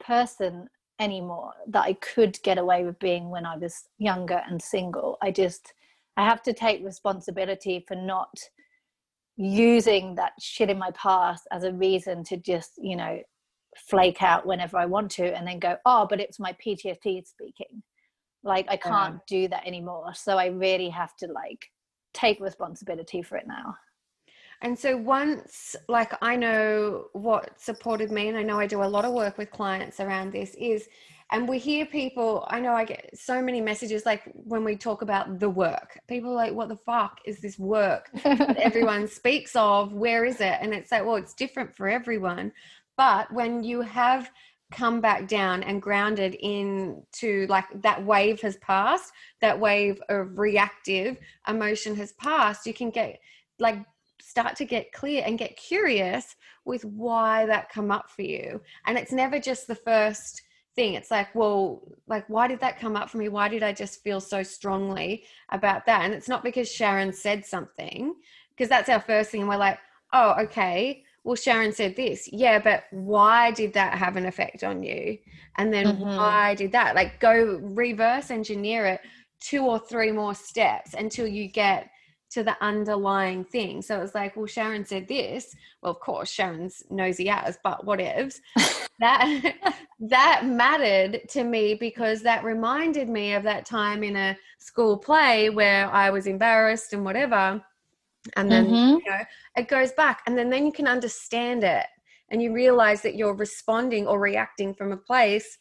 [0.00, 0.68] person
[1.00, 5.16] anymore that I could get away with being when I was younger and single.
[5.22, 5.72] I just
[6.16, 8.28] I have to take responsibility for not
[9.38, 13.20] using that shit in my past as a reason to just, you know,
[13.88, 17.82] flake out whenever I want to and then go, oh, but it's my PTSD speaking.
[18.42, 20.12] Like I can't do that anymore.
[20.14, 21.70] So I really have to like
[22.14, 23.76] take responsibility for it now.
[24.60, 28.84] And so once, like, I know what supported me, and I know I do a
[28.84, 30.88] lot of work with clients around this is,
[31.30, 35.02] and we hear people, I know I get so many messages like when we talk
[35.02, 39.54] about the work, people are like, what the fuck is this work that everyone speaks
[39.54, 39.92] of?
[39.92, 40.58] Where is it?
[40.60, 42.52] And it's like, well, it's different for everyone.
[42.96, 44.30] But when you have
[44.70, 49.12] come back down and grounded into like that wave has passed,
[49.42, 53.20] that wave of reactive emotion has passed, you can get
[53.58, 53.78] like
[54.22, 58.98] start to get clear and get curious with why that come up for you and
[58.98, 60.42] it's never just the first
[60.78, 60.94] thing.
[60.94, 63.28] It's like well like why did that come up for me?
[63.28, 66.02] Why did i just feel so strongly about that?
[66.04, 68.14] And it's not because sharon said something
[68.50, 69.78] because that's our first thing and we're like
[70.12, 71.02] oh okay.
[71.24, 72.28] Well sharon said this.
[72.32, 75.18] Yeah but why did that have an effect on you?
[75.56, 76.14] And then Mhm.
[76.14, 76.94] why did that?
[76.94, 79.00] Like go reverse engineer it
[79.40, 81.90] two or three more steps until you get
[82.30, 83.82] to the underlying thing.
[83.82, 85.54] So it was like, well, Sharon said this.
[85.82, 88.40] Well, of course, Sharon's nosy as, but whatevs.
[89.00, 89.54] that
[90.00, 95.50] that mattered to me because that reminded me of that time in a school play
[95.50, 97.64] where I was embarrassed and whatever.
[98.36, 99.00] And then Mhm.
[99.04, 99.24] you know,
[99.56, 101.86] it goes back, and then then you can understand it,
[102.30, 105.58] and you realize that you're responding or reacting from a place.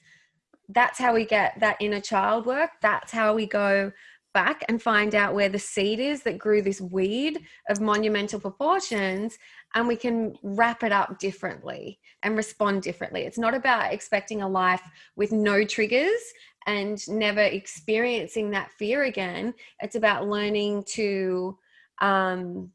[0.69, 2.71] That's how we get that inner child work.
[2.81, 3.91] That's how we go
[4.33, 9.37] back and find out where the seed is that grew this weed of monumental proportions
[9.75, 13.21] and we can wrap it up differently and respond differently.
[13.21, 14.81] It's not about expecting a life
[15.15, 16.21] with no triggers
[16.65, 19.53] and never experiencing that fear again.
[19.81, 21.57] It's about learning to
[21.99, 22.71] um,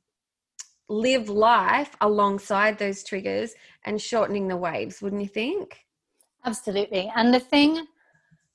[0.89, 5.79] live life alongside those triggers and shortening the waves, wouldn't you think?
[6.45, 7.11] Absolutely.
[7.15, 7.87] And the thing,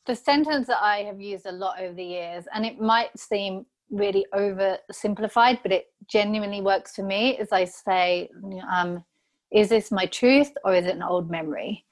[0.07, 3.65] the sentence that I have used a lot over the years, and it might seem
[3.89, 8.29] really oversimplified, but it genuinely works for me, is I say,
[8.71, 9.03] um,
[9.51, 11.85] is this my truth or is it an old memory?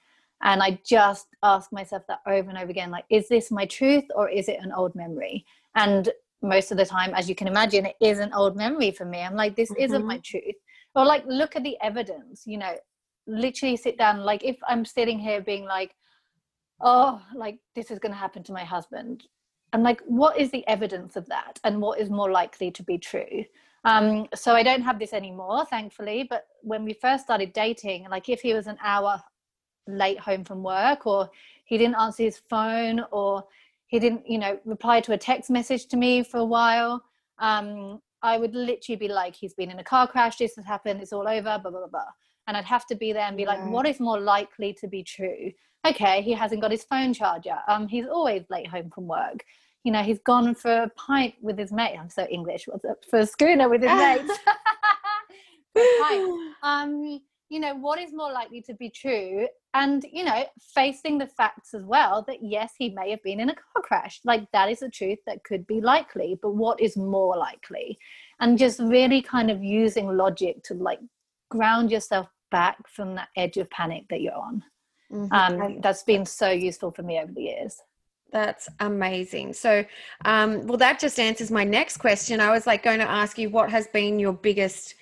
[0.44, 4.04] And I just ask myself that over and over again, like, is this my truth
[4.14, 5.46] or is it an old memory?
[5.76, 6.10] And
[6.42, 9.22] most of the time, as you can imagine, it is an old memory for me.
[9.22, 10.56] I'm like, this isn't my truth.
[10.96, 12.76] Or like, look at the evidence, you know,
[13.26, 14.20] literally sit down.
[14.20, 15.96] Like, if I'm sitting here being like,
[16.82, 19.24] oh, like this is going to happen to my husband.
[19.74, 21.60] I'm like, what is the evidence of that?
[21.64, 23.44] And what is more likely to be true?
[23.84, 26.26] Um, so I don't have this anymore, thankfully.
[26.30, 29.22] But when we first started dating, like if he was an hour
[29.88, 31.30] late home from work or
[31.66, 33.44] he didn't answer his phone or
[33.88, 37.04] he didn't, you know, reply to a text message to me for a while,
[37.40, 41.02] um, I would literally be like, he's been in a car crash, this has happened,
[41.02, 42.12] it's all over, blah, blah, blah, blah.
[42.48, 45.04] And I'd have to be there and be like, what is more likely to be
[45.04, 45.52] true?
[45.86, 47.58] okay, he hasn't got his phone charger.
[47.68, 49.46] Um, he's always late home from work.
[49.84, 51.98] You know, he's gone for a pint with his mate.
[52.00, 52.68] I'm so English.
[52.68, 53.04] What's up?
[53.10, 54.40] For a schooner with his mates.
[55.76, 56.38] For.
[56.64, 59.48] Um, you know, what is more likely to be true?
[59.76, 63.50] And, you know, facing the facts as well that yes, he may have been in
[63.50, 64.22] a car crash.
[64.24, 68.00] Like that is a truth that could be likely, but what is more likely?
[68.40, 71.00] And just really kind of using logic to like
[71.50, 74.64] ground yourself back from that edge of panic that you're on.
[75.12, 75.32] Mhm.
[75.32, 77.82] Um, that's been so useful for me over the years.
[78.32, 79.54] That's amazing.
[79.54, 79.86] So,
[80.26, 82.40] um, well, that just answers my next question.
[82.40, 84.96] I was like going to ask you what has been your biggest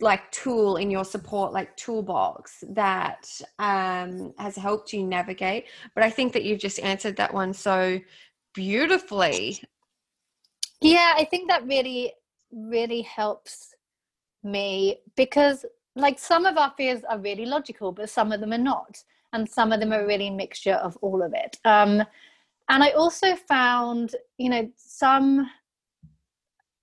[0.00, 5.66] like tool in your support like toolbox that um, has helped you navigate.
[5.94, 8.00] But I think that you've just answered that one so
[8.52, 9.62] beautifully.
[10.80, 12.12] Yeah, I think that really,
[12.50, 13.74] really helps
[14.42, 15.64] me because,
[15.96, 19.02] like, some of our fears are really logical, but some of them are not.
[19.32, 21.58] And some of them are really a mixture of all of it.
[21.64, 22.02] Um,
[22.68, 25.50] and I also found, you know, some,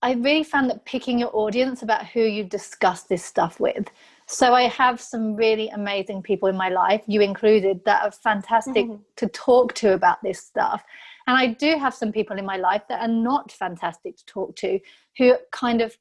[0.02, 3.88] I really found that picking your audience about who you discuss this stuff with.
[4.28, 8.86] So I have some really amazing people in my life, you included, that are fantastic
[8.88, 9.00] Mhm.
[9.18, 10.84] to talk to about this stuff.
[11.28, 14.56] And I do have some people in my life that are not fantastic to talk
[14.58, 14.80] to,
[15.18, 15.98] who kind of,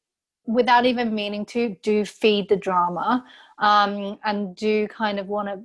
[0.46, 3.24] without even meaning to, do feed the drama
[3.58, 5.60] um, and do kind of want to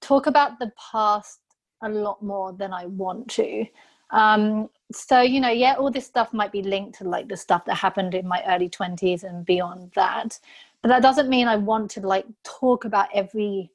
[0.00, 1.40] talk about the past
[1.82, 3.66] a lot more than I want to.
[4.10, 7.64] Um, so, you know, yeah, all this stuff might be linked to like the stuff
[7.64, 10.38] that happened in my early 20s and beyond that.
[10.82, 13.70] But that doesn't mean I want to like talk about every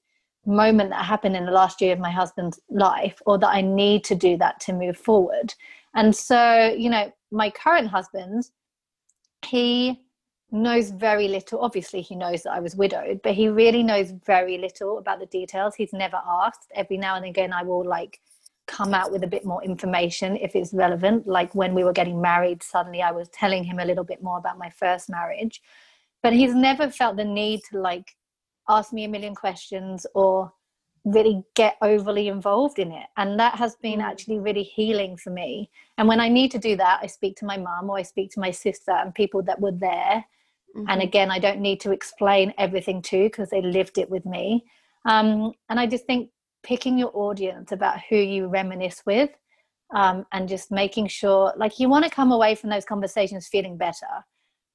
[0.45, 4.03] moment that happened in the last year of my husband's life or that I need
[4.05, 5.53] to do that to move forward.
[5.93, 8.49] And so, you know, my current husband,
[9.45, 10.01] he
[10.51, 11.59] knows very little.
[11.59, 15.25] Obviously, he knows that I was widowed, but he really knows very little about the
[15.25, 15.75] details.
[15.75, 16.71] He's never asked.
[16.73, 18.19] Every now and again, I will like
[18.65, 21.27] come out with a bit more information if it's relevant.
[21.27, 24.37] Like when we were getting married, suddenly I was telling him a little bit more
[24.37, 25.61] about my first marriage.
[26.21, 28.15] But he's never felt the need to like
[28.69, 30.51] ask me a million questions or
[31.05, 33.07] really get overly involved in it.
[33.15, 34.03] And that has been Mm.
[34.03, 35.69] actually really healing for me.
[35.97, 38.31] And when I need to do that, I speak to my mum or I speak
[38.31, 40.25] to my sister and people that were there.
[40.87, 41.01] And Mhm.
[41.01, 44.65] again, I don't need to explain everything to because they lived it with me.
[45.05, 46.29] Um, and I just think
[46.63, 49.29] picking your audience about who you reminisce with
[49.95, 53.77] um, and just making sure, like, you want to come away from those conversations feeling
[53.77, 54.25] better.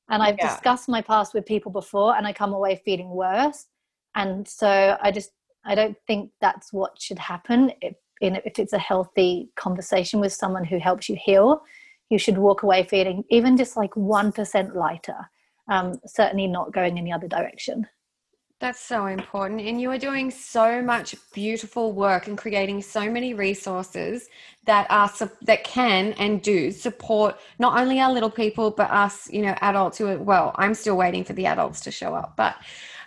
[0.08, 0.50] And I've Yeah.
[0.50, 3.66] discussed my past with people before and I come away feeling worse.
[4.14, 5.32] And so I just,
[5.64, 7.72] I don't think that's what should happen.
[7.80, 11.62] If, in, if it's a healthy conversation with someone who helps you heal,
[12.10, 15.30] you should walk away feeling even just like 1% lighter
[15.68, 17.86] um, certainly not going in the other direction.
[18.62, 19.60] That's so important.
[19.60, 24.28] And you are doing so much beautiful work and creating so many resources
[24.66, 25.10] that are
[25.42, 29.98] that can and do support not only our little people but us, you know, adults
[29.98, 32.54] who are well, I'm still waiting for the adults to show up, but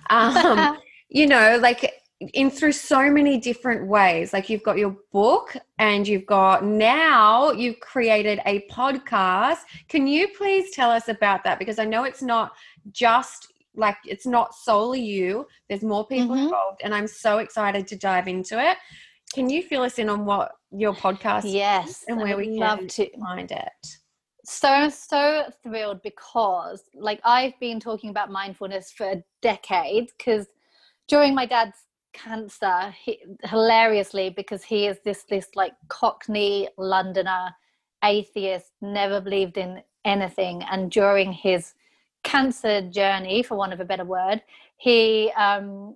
[0.09, 0.77] um,
[1.09, 4.31] you know, like in through so many different ways.
[4.31, 9.59] Like you've got your book and you've got now you've created a podcast.
[9.89, 11.59] Can you please tell us about that?
[11.59, 12.53] Because I know it's not
[12.91, 16.43] just like it's not solely you, there's more people Mhm.
[16.45, 18.77] involved, and I'm so excited to dive into it.
[19.33, 22.87] Can you fill us in on what your podcast yes, and where we love can
[22.87, 23.09] to.
[23.19, 23.87] find it?
[24.45, 30.47] So so thrilled because like I've been talking about mindfulness for decades because
[31.07, 31.84] during my dad's
[32.15, 37.53] cancer, he, hilariously because he is this this like Cockney Londoner
[38.03, 41.73] atheist, never believed in anything, and during his
[42.23, 44.41] cancer journey, for want of a better word,
[44.77, 45.95] he um,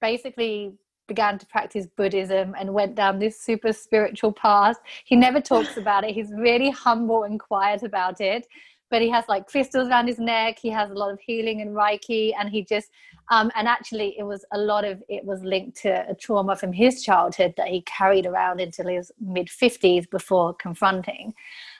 [0.00, 0.72] basically
[1.06, 4.76] began to practice Buddhism and went down this super spiritual path.
[5.04, 6.14] He never talks about it.
[6.14, 8.46] He's really humble and quiet about it.
[8.90, 10.58] But he has like crystals around his neck.
[10.58, 12.90] He has a lot of healing and Reiki, and he just
[13.30, 16.72] um, and actually it was a lot of it was linked to a trauma from
[16.72, 21.34] his childhood that he carried around until his mid fifties before confronting.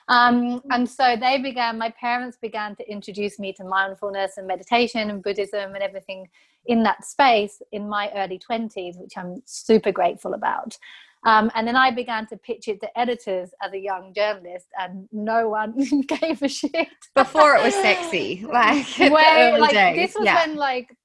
[0.07, 1.77] Um, and so they began.
[1.77, 6.27] My parents began to introduce me to mindfulness and meditation and Buddhism and everything
[6.65, 10.77] in that space in my early 20s, which I'm super grateful about.
[11.25, 15.07] Um, and then I began to pitch it to editors as a young journalist, and
[15.11, 15.73] no one
[16.07, 16.87] gave a shit.
[17.15, 19.95] Before it was sexy, like early like days.
[19.95, 20.45] this was yeah.
[20.45, 20.95] when like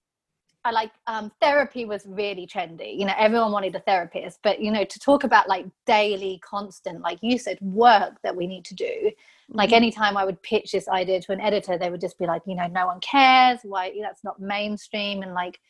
[0.64, 2.98] I like um, therapy was really trendy.
[2.98, 7.03] You know, everyone wanted a therapist, but you know, to talk about like daily, constant,
[7.03, 9.11] like you said, work that we need to do.
[9.50, 9.77] Like Mhm.
[9.77, 12.55] anytime I would pitch this idea to an editor, they would just be like, you
[12.55, 13.61] know, no one cares.
[13.62, 15.60] Why that's not mainstream, and like,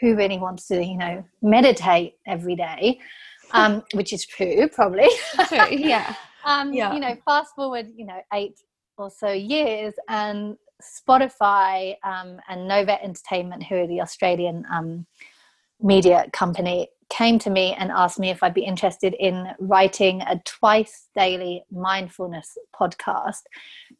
[0.00, 2.98] who really wants to, you know, meditate every day?
[3.52, 5.08] Um, which is true, probably.
[5.48, 6.14] So, yeah.
[6.44, 6.92] um, Yeah.
[6.94, 8.58] you know, fast forward, you know, eight
[8.98, 15.06] or so years, and Spotify um, and Nova Entertainment, who are the Australian um,
[15.80, 20.40] media company, came to me and asked me if I'd be interested in writing a
[20.44, 23.42] twice daily mindfulness podcast.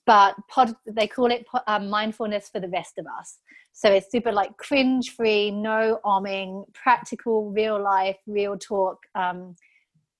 [0.06, 3.38] But pod, they call it uh, mindfulness for the rest of us.
[3.72, 9.56] So it's super like cringe free, no arming, practical, real life, real talk um,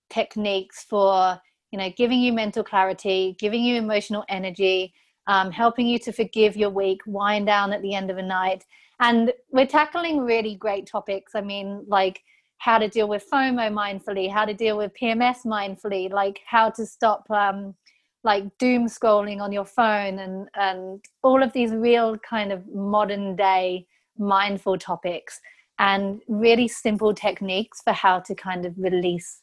[0.08, 1.40] techniques for
[1.70, 4.92] you know giving you mental clarity, giving you emotional energy,
[5.26, 8.64] um, helping you to forgive your week, wind down at the end of a night.
[9.00, 11.34] And we're tackling really great topics.
[11.34, 12.22] I mean, like
[12.58, 16.84] how to deal with FOMO mindfully, how to deal with PMS mindfully, like how to
[16.84, 17.74] stop um,
[18.22, 23.36] like doom scrolling on your phone and and all of these real kind of modern
[23.36, 23.86] day
[24.18, 25.40] mindful topics
[25.78, 29.42] and really simple techniques for how to kind of release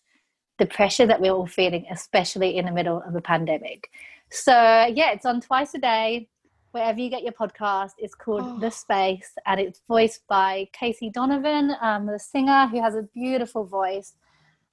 [0.59, 3.89] the pressure that we're all feeling especially in the middle of a pandemic.
[4.29, 6.29] So yeah it's on twice a day.
[6.71, 8.59] Wherever you get your podcast it's called oh.
[8.59, 13.63] the space and it's voiced by casey donovan um, the singer who has a beautiful
[13.63, 14.13] voice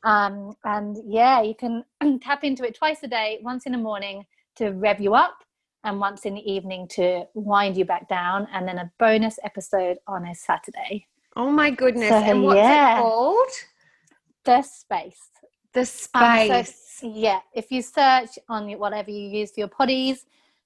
[0.04, 1.84] um, and yeah, you can
[2.20, 4.24] tap into it twice a day, once in the morning
[4.56, 5.38] to rev you up,
[5.82, 9.98] and once in the evening to wind you back down, and then a bonus episode
[10.06, 11.06] on a Saturday.
[11.36, 12.10] Oh my goodness.
[12.10, 12.98] So, and what's yeah.
[12.98, 13.48] it called?
[14.44, 15.30] The Space.
[15.72, 16.50] The Space.
[16.50, 20.18] Um, so, yeah, if you search on whatever you use for your poddies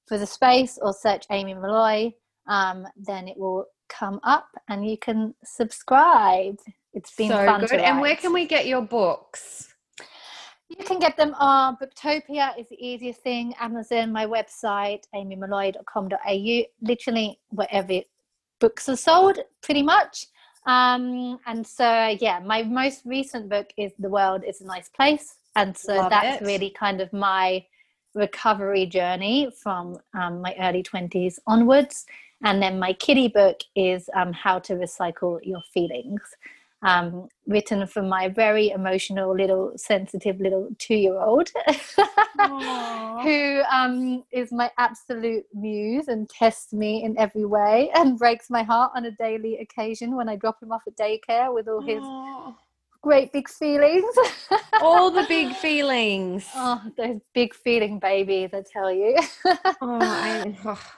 [0.07, 2.12] for the space or search Amy Molloy,
[2.49, 6.59] um, then it will come up and you can subscribe.
[6.95, 7.80] It's been so fun good.
[7.80, 9.74] and where can we get your books?
[10.68, 13.55] You can get them on Booktopia is the easiest thing.
[13.59, 18.01] Amazon, my website, amymolloy.com.au, literally wherever
[18.59, 20.26] books are sold, pretty much.
[20.66, 25.36] Um, and so, yeah, my most recent book is The World is a Nice Place.
[25.57, 26.45] And so Love that's it.
[26.45, 27.64] really kind of my
[28.14, 32.05] recovery journey from um, my early 20s onwards.
[32.45, 36.20] And then my kiddie book is um, How to Recycle Your Feelings
[36.83, 41.49] um, written for my very emotional little sensitive little two-year-old
[43.22, 48.62] who um, is my absolute muse and tests me in every way and breaks my
[48.62, 52.03] heart on a daily occasion when i drop him off at daycare with all his
[52.03, 52.55] Aww.
[53.03, 54.05] great big feelings.
[54.81, 56.47] All the big feelings.
[56.55, 59.16] Oh those big feeling babies i tell you.
[59.81, 60.97] Oh, I, oh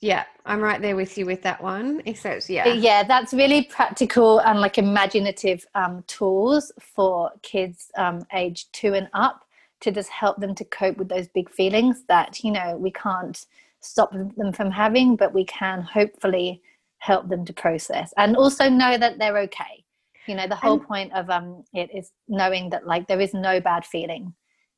[0.00, 2.00] yeah, I'm right there with you with that one.
[2.06, 8.70] Except, yeah, yeah, that's really practical and like imaginative um, tools for kids um, age
[8.72, 9.44] two and up
[9.80, 13.46] to just help them to cope with those big feelings that you know we can't
[13.80, 16.62] stop them from having, but we can hopefully
[16.98, 19.84] help them to process and also know that they're okay.
[20.26, 23.34] You know, the whole and, point of um, it is knowing that like there is
[23.34, 24.34] no bad feeling.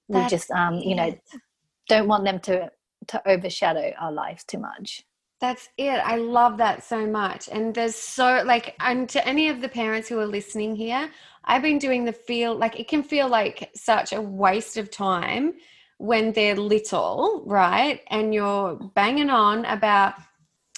[0.08, 1.16] We just um, you know,
[1.88, 2.70] don't want them to
[3.08, 5.04] to overshadow our lives too much.
[5.43, 6.01] That's it.
[6.05, 7.49] I love that so much.
[7.51, 11.11] And there's so like and to any of the parents who are listening here,
[11.45, 15.55] I've been doing the feel like it can feel like such a waste of time
[15.99, 18.03] when they're little, right?
[18.09, 20.14] And you're banging on about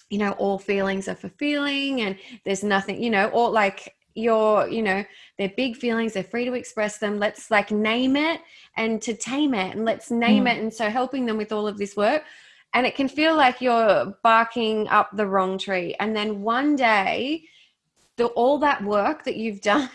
[0.09, 4.67] you know all feelings are for feeling and there's nothing, you know, or like your
[4.69, 5.05] you know
[5.37, 8.41] they're big feelings they're free to express them let's like name it
[8.77, 10.55] and to tame it and let's name mm.
[10.55, 12.23] it and so helping them with all of this work
[12.75, 15.95] and it can feel like you're barking up the wrong tree.
[16.01, 17.45] And then one day
[18.17, 19.91] the, all that work that you've done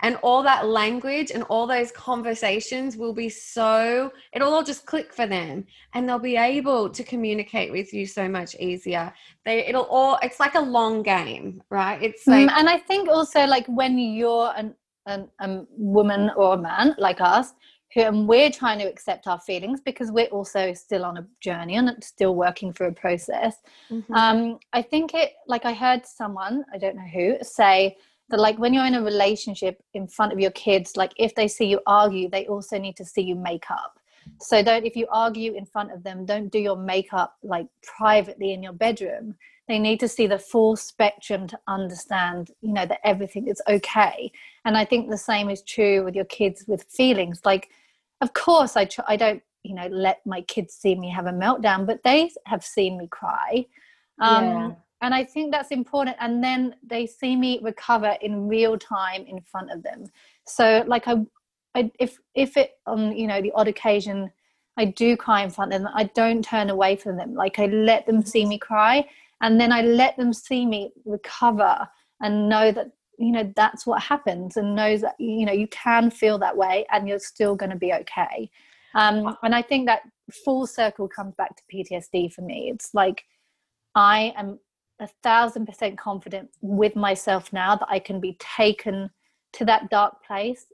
[0.00, 5.12] and all that language and all those conversations will be so it'll all just click
[5.12, 5.66] for them.
[5.94, 9.12] And they'll be able to communicate with you so much easier.
[9.44, 12.02] They it'll all it's like a long game right?
[12.02, 14.74] It's mm, like and i think also like when you're an,
[15.06, 17.52] an a woman or a man like us
[17.96, 21.88] and we're trying to accept our feelings because we're also still on a journey and
[21.88, 23.56] it's still working through a process.
[23.90, 24.14] Mm-hmm.
[24.14, 27.96] um, i think it like i heard someone i don't know who say
[28.32, 31.46] that like when you're in a relationship in front of your kids like if they
[31.46, 33.98] see you argue they also need to see you make up.
[34.40, 38.52] So don't if you argue in front of them don't do your makeup like privately
[38.52, 39.36] in your bedroom.
[39.68, 44.32] They need to see the full spectrum to understand you know that everything is okay.
[44.64, 47.42] And i think the same is true with your kids with feelings.
[47.44, 47.68] Like
[48.22, 51.32] of course I try, I don't you know let my kids see me have a
[51.32, 53.66] meltdown, but they have seen me cry.
[54.20, 54.70] Um, yeah.
[55.02, 56.16] And I think that's important.
[56.20, 60.04] And then they see me recover in real time in front of them.
[60.46, 61.16] So like I,
[61.74, 64.30] I if if it on you know the odd occasion
[64.78, 67.34] I do cry in front of them, I don't turn away from them.
[67.34, 69.04] Like I let them see me cry,
[69.40, 71.88] and then I let them see me recover
[72.20, 72.92] and know that
[73.22, 76.84] you know that's what happens and knows that you know you can feel that way
[76.90, 78.50] and you're still going to be okay.
[78.94, 80.02] Um, and i think that
[80.44, 82.70] full circle comes back to ptsd for me.
[82.72, 83.24] It's like
[83.94, 84.58] i am
[85.00, 89.10] a thousand percent confident with myself now that i can be taken
[89.54, 90.66] to that dark place.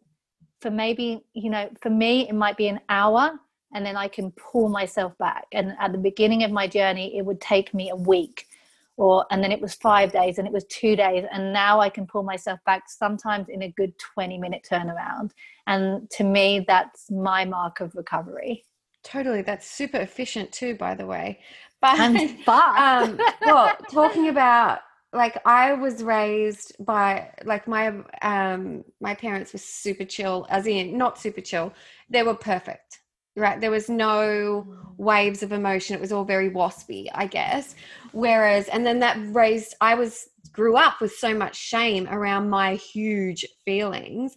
[0.61, 3.38] For maybe you know for me it might be an hour
[3.74, 5.44] and then i can pull myself back.
[5.53, 8.47] And at the beginning of my journey it would take me a week
[8.99, 11.88] or and then it was five days and it was two days and now i
[11.88, 15.30] can pull myself back sometimes in a good 20 minute turnaround.
[15.66, 18.64] And to me that's my mark of recovery.
[19.03, 21.40] Totally that's super efficient too by the way.
[21.80, 22.16] But I'm
[23.09, 24.80] um, well talking about
[25.12, 30.99] like I was raised by like my um my parents were super chill as in
[30.99, 31.72] not super chill.
[32.11, 32.99] They were perfect
[33.39, 34.95] right there was no Mm.
[34.99, 37.74] waves of emotion it was all very waspy I guess
[38.12, 42.74] whereas and then that raised I was grew up with so much shame around my
[42.74, 44.36] huge feelings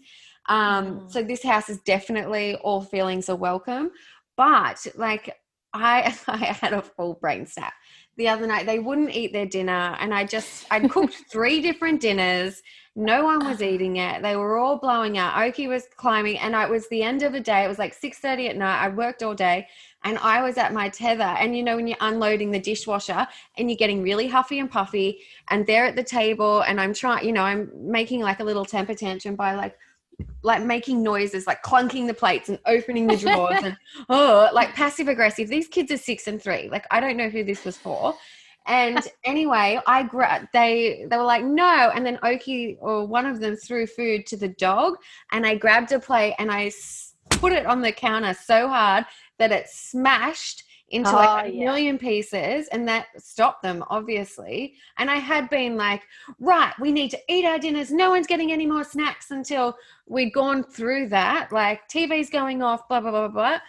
[0.49, 1.11] um Mm.
[1.11, 3.91] so this house is definitely all feelings are welcome
[4.37, 5.35] but like
[5.73, 7.73] I I had a full brain snap
[8.17, 12.01] the other night they wouldn't eat their dinner and i just i'd cooked three different
[12.01, 12.61] dinners.
[12.93, 13.65] No one was oh.
[13.65, 14.21] eating it.
[14.21, 17.39] They were all blowing out oki was climbing and it was the end of the
[17.39, 17.63] day.
[17.63, 18.83] It was like 6.30 at night.
[18.83, 19.67] I worked all day
[20.03, 21.23] and i was at my tether.
[21.23, 25.21] And you know when you're unloading the dishwasher and you're getting really huffy and puffy
[25.49, 28.65] and they're at the table and i'm trying you know i'm making like a little
[28.65, 29.77] temper tantrum by like
[30.43, 33.77] like making noises like clunking the plates and opening the drawers and
[34.09, 35.47] oh like passive aggressive.
[35.47, 36.69] These kids are six and three.
[36.69, 38.15] Like i don't know who this was for.
[38.67, 41.91] And anyway i gra- they they were like no.
[41.93, 44.95] And then oki or one of them threw food to the dog
[45.31, 49.05] and i grabbed a plate and i s- put it on the counter so hard
[49.39, 51.65] that it smashed into Oh, like ah, a yeah.
[51.65, 54.75] million pieces and that stopped them obviously.
[54.97, 56.03] And i had been like
[56.39, 57.91] right we need to eat our dinners.
[57.91, 59.75] No one's getting any more snacks until
[60.07, 61.51] we'd gone through that.
[61.51, 63.59] Like tv's going off blah blah blah blah blah.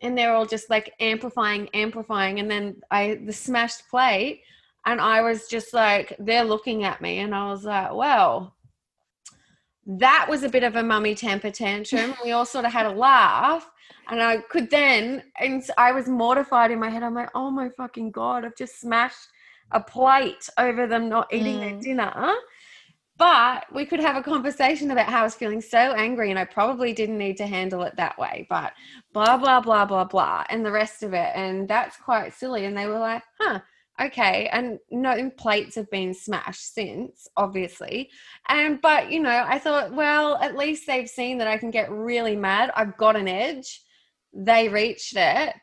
[0.00, 2.40] And they're all just like amplifying amplifying.
[2.40, 4.42] And then i the smashed plate
[4.86, 8.54] and i was just like they're looking at me and i was like well
[9.88, 12.14] that was a bit of a mummy temper tantrum.
[12.22, 13.70] We all sort of had a laugh
[14.08, 17.68] and i could then and i was mortified in my head i'm like oh my
[17.70, 19.28] fucking god i've just smashed
[19.72, 21.82] a plate over them not eating their Mm.
[21.82, 22.34] dinner
[23.18, 26.44] but we could have a conversation about how I was feeling so angry and I
[26.44, 28.46] probably didn't need to handle it that way.
[28.48, 28.72] But
[29.12, 31.32] blah, blah, blah, blah, blah, and the rest of it.
[31.34, 32.64] And that's quite silly.
[32.64, 33.58] And they were like, huh,
[34.00, 34.48] okay.
[34.52, 38.08] And no plates have been smashed since, obviously.
[38.48, 41.90] And, but, you know, I thought, well, at least they've seen that I can get
[41.90, 42.70] really mad.
[42.76, 43.80] I've got an edge.
[44.32, 45.54] They reached it.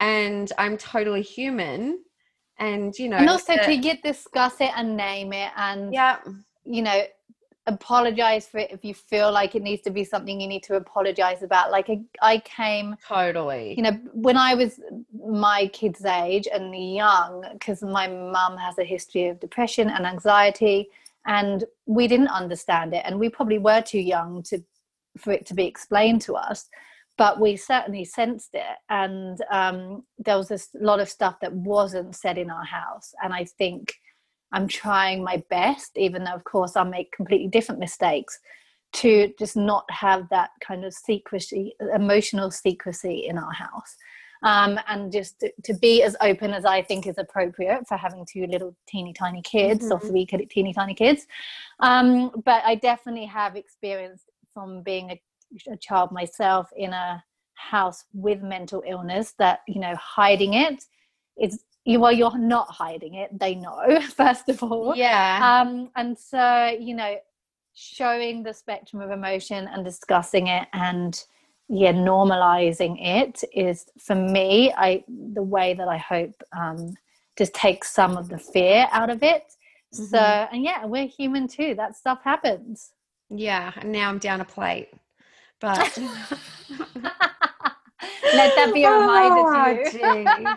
[0.00, 2.02] And I'm totally human.
[2.58, 6.18] And, you know, and also the- to get discuss it and name it and yeah,
[6.64, 7.02] you know
[7.66, 10.74] apologize for it if you feel like it needs to be something you need to
[10.74, 13.74] apologize about like I, I came totally.
[13.76, 14.80] you know when i was
[15.24, 20.88] my kids age and young because my mum has a history of depression and anxiety
[21.26, 24.60] and we didn't understand it and we probably were too young to
[25.16, 26.68] for it to be explained to us
[27.22, 32.16] but we certainly sensed it and um, there was a lot of stuff that wasn't
[32.16, 33.92] said in our house and i think
[34.50, 38.40] i'm trying my best even though of course i'll make completely different mistakes
[38.92, 43.96] to just not have that kind of secrecy emotional secrecy in our house
[44.44, 48.26] um, and just to, to be as open as i think is appropriate for having
[48.26, 50.08] two little teeny tiny kids or Mhm.
[50.08, 51.28] three teeny tiny kids
[51.78, 55.20] um, but i definitely have experienced from being a,
[55.70, 57.22] a child myself in a
[57.54, 60.84] house with mental illness that you know hiding it
[61.40, 65.38] is you well you're not hiding it they know first of all Yeah.
[65.60, 67.16] um and so you know
[67.74, 71.24] showing the spectrum of emotion and discussing it and
[71.68, 75.02] yeah normalizing it is for me i
[75.34, 76.94] the way that i hope um
[77.38, 79.54] just takes some of the fear out of it
[79.92, 80.48] so Mhm.
[80.52, 82.92] and yeah we're human too that stuff happens
[83.30, 84.90] Yeah, and now I'm down a plate.
[85.62, 85.96] But
[88.34, 89.90] let that be a reminder Oh, to you.
[89.90, 90.46] gee.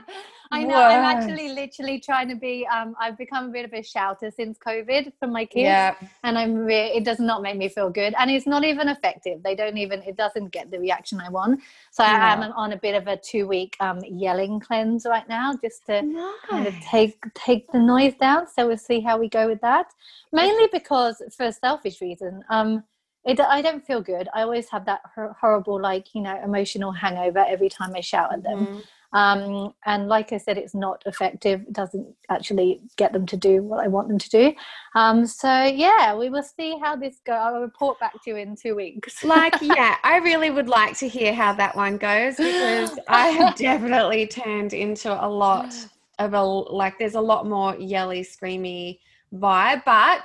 [0.52, 3.82] I know I'm actually literally trying to be um I've become a bit of a
[3.82, 7.68] shouter since COVID for my kids yeah, and I'm re- it does not make me
[7.68, 9.44] feel good and it's not even effective.
[9.44, 11.62] They don't even it doesn't get the reaction I want.
[11.92, 15.54] So I am on a bit of a two week um yelling cleanse right now
[15.62, 16.04] just to
[16.50, 18.48] kind of take take the noise down.
[18.48, 19.88] So we'll see how we go with that.
[20.32, 22.84] Mainly because for a selfish reason um
[23.26, 24.30] it, I don't feel good.
[24.34, 28.34] I always have that hor- horrible, like you know, emotional hangover every time I shout
[28.34, 28.68] at them.
[28.68, 28.84] Mhm.
[29.14, 31.62] Um, and like I said, it's not effective.
[31.62, 34.54] It doesn't actually get them to do what I want them to do.
[34.94, 37.38] Um, so yeah, we will see how this goes.
[37.40, 39.24] I'll report back to you in two weeks.
[39.24, 43.56] Like, yeah, I really would like to hear how that one goes because I have
[43.56, 45.74] definitely turned into a lot
[46.20, 47.00] of a like.
[47.00, 49.00] There's a lot more yelly, screamy
[49.34, 50.24] vibe, but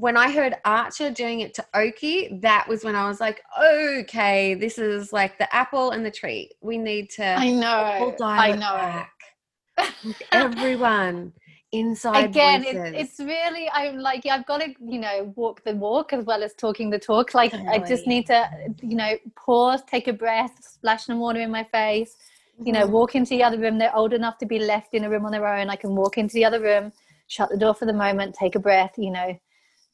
[0.00, 4.54] when I heard Archer doing it to Oki, that was when I was like, okay,
[4.54, 6.50] this is like the apple and the tree.
[6.62, 7.24] We need to.
[7.24, 8.16] I know.
[8.22, 10.14] I know.
[10.32, 11.32] Everyone
[11.72, 16.12] inside again it's, it's really i'm like i've got to you know walk the walk
[16.12, 17.68] as well as talking the talk like totally.
[17.68, 18.44] i just need to
[18.82, 22.16] you know pause take a breath splash some water in my face
[22.58, 22.92] you know mm-hmm.
[22.92, 25.30] walk into the other room they're old enough to be left in a room on
[25.30, 26.90] their own i can walk into the other room
[27.28, 29.38] shut the door for the moment take a breath you know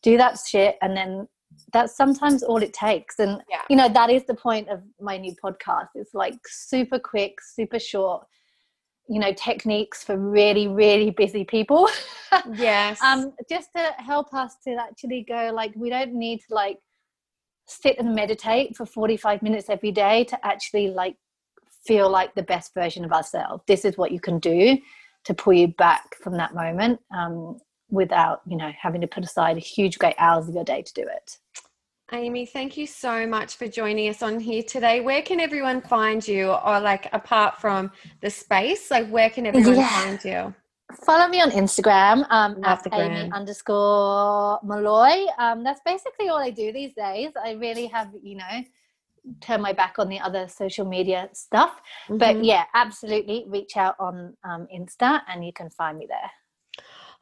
[0.07, 1.27] do that shit and then
[1.73, 3.19] that's sometimes all it takes.
[3.19, 3.63] And yeah.
[3.69, 5.89] you know that is the point of my new podcast.
[5.95, 8.27] It's like super quick super short
[9.09, 11.89] you know techniques for really really busy people.
[12.55, 13.01] Yes.
[13.03, 16.79] Um just to help us to actually go like we don't need to like
[17.67, 21.17] sit and meditate for 45 minutes every day to actually like
[21.87, 23.63] feel like the best version of ourselves.
[23.67, 24.77] This is what you can do
[25.25, 27.01] to pull you back from that moment.
[27.17, 27.59] Um,
[27.91, 30.93] without you know having to put aside a huge great hours of your day to
[30.93, 31.39] do it
[32.13, 35.01] Amy, thank you so much for joining us on here today.
[35.01, 37.91] Where can everyone find you, or like apart from
[38.23, 40.05] the space, like where can everyone yeah.
[40.05, 40.55] find you?
[41.05, 46.73] Follow me on Instagram um, at Amy underscore molloy Um, that's basically all I do
[46.73, 47.33] these days.
[47.43, 48.63] I really have, you know,
[49.41, 51.81] turn my back on the other social media stuff.
[52.05, 52.19] Mm-hmm.
[52.19, 56.31] But yeah, absolutely reach out on um, Insta and you can find me there.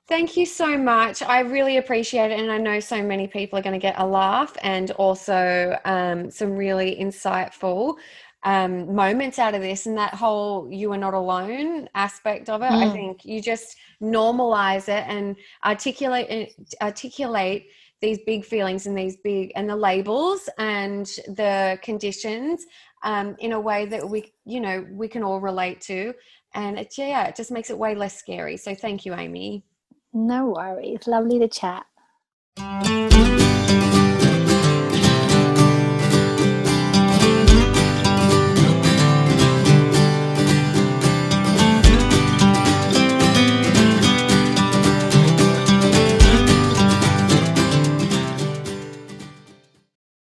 [0.07, 1.23] Thank you so much.
[1.23, 2.39] I really appreciate it.
[2.39, 6.31] And I know so many people are going to get a laugh and also um,
[6.31, 7.97] some really insightful
[8.43, 9.87] um, moments out of this.
[9.87, 12.87] And that whole you are not alone aspect of it, mm.
[12.87, 16.53] I think you just normalize it and articulate,
[16.83, 17.69] articulate
[18.03, 22.67] these big feelings and these big and the labels and the conditions
[23.03, 26.13] um, in a way that we you know we can all relate to
[26.53, 29.65] and it, yeah it just makes it way less scary so thank you amy
[30.15, 31.07] no worries.
[31.07, 31.85] Lovely to chat.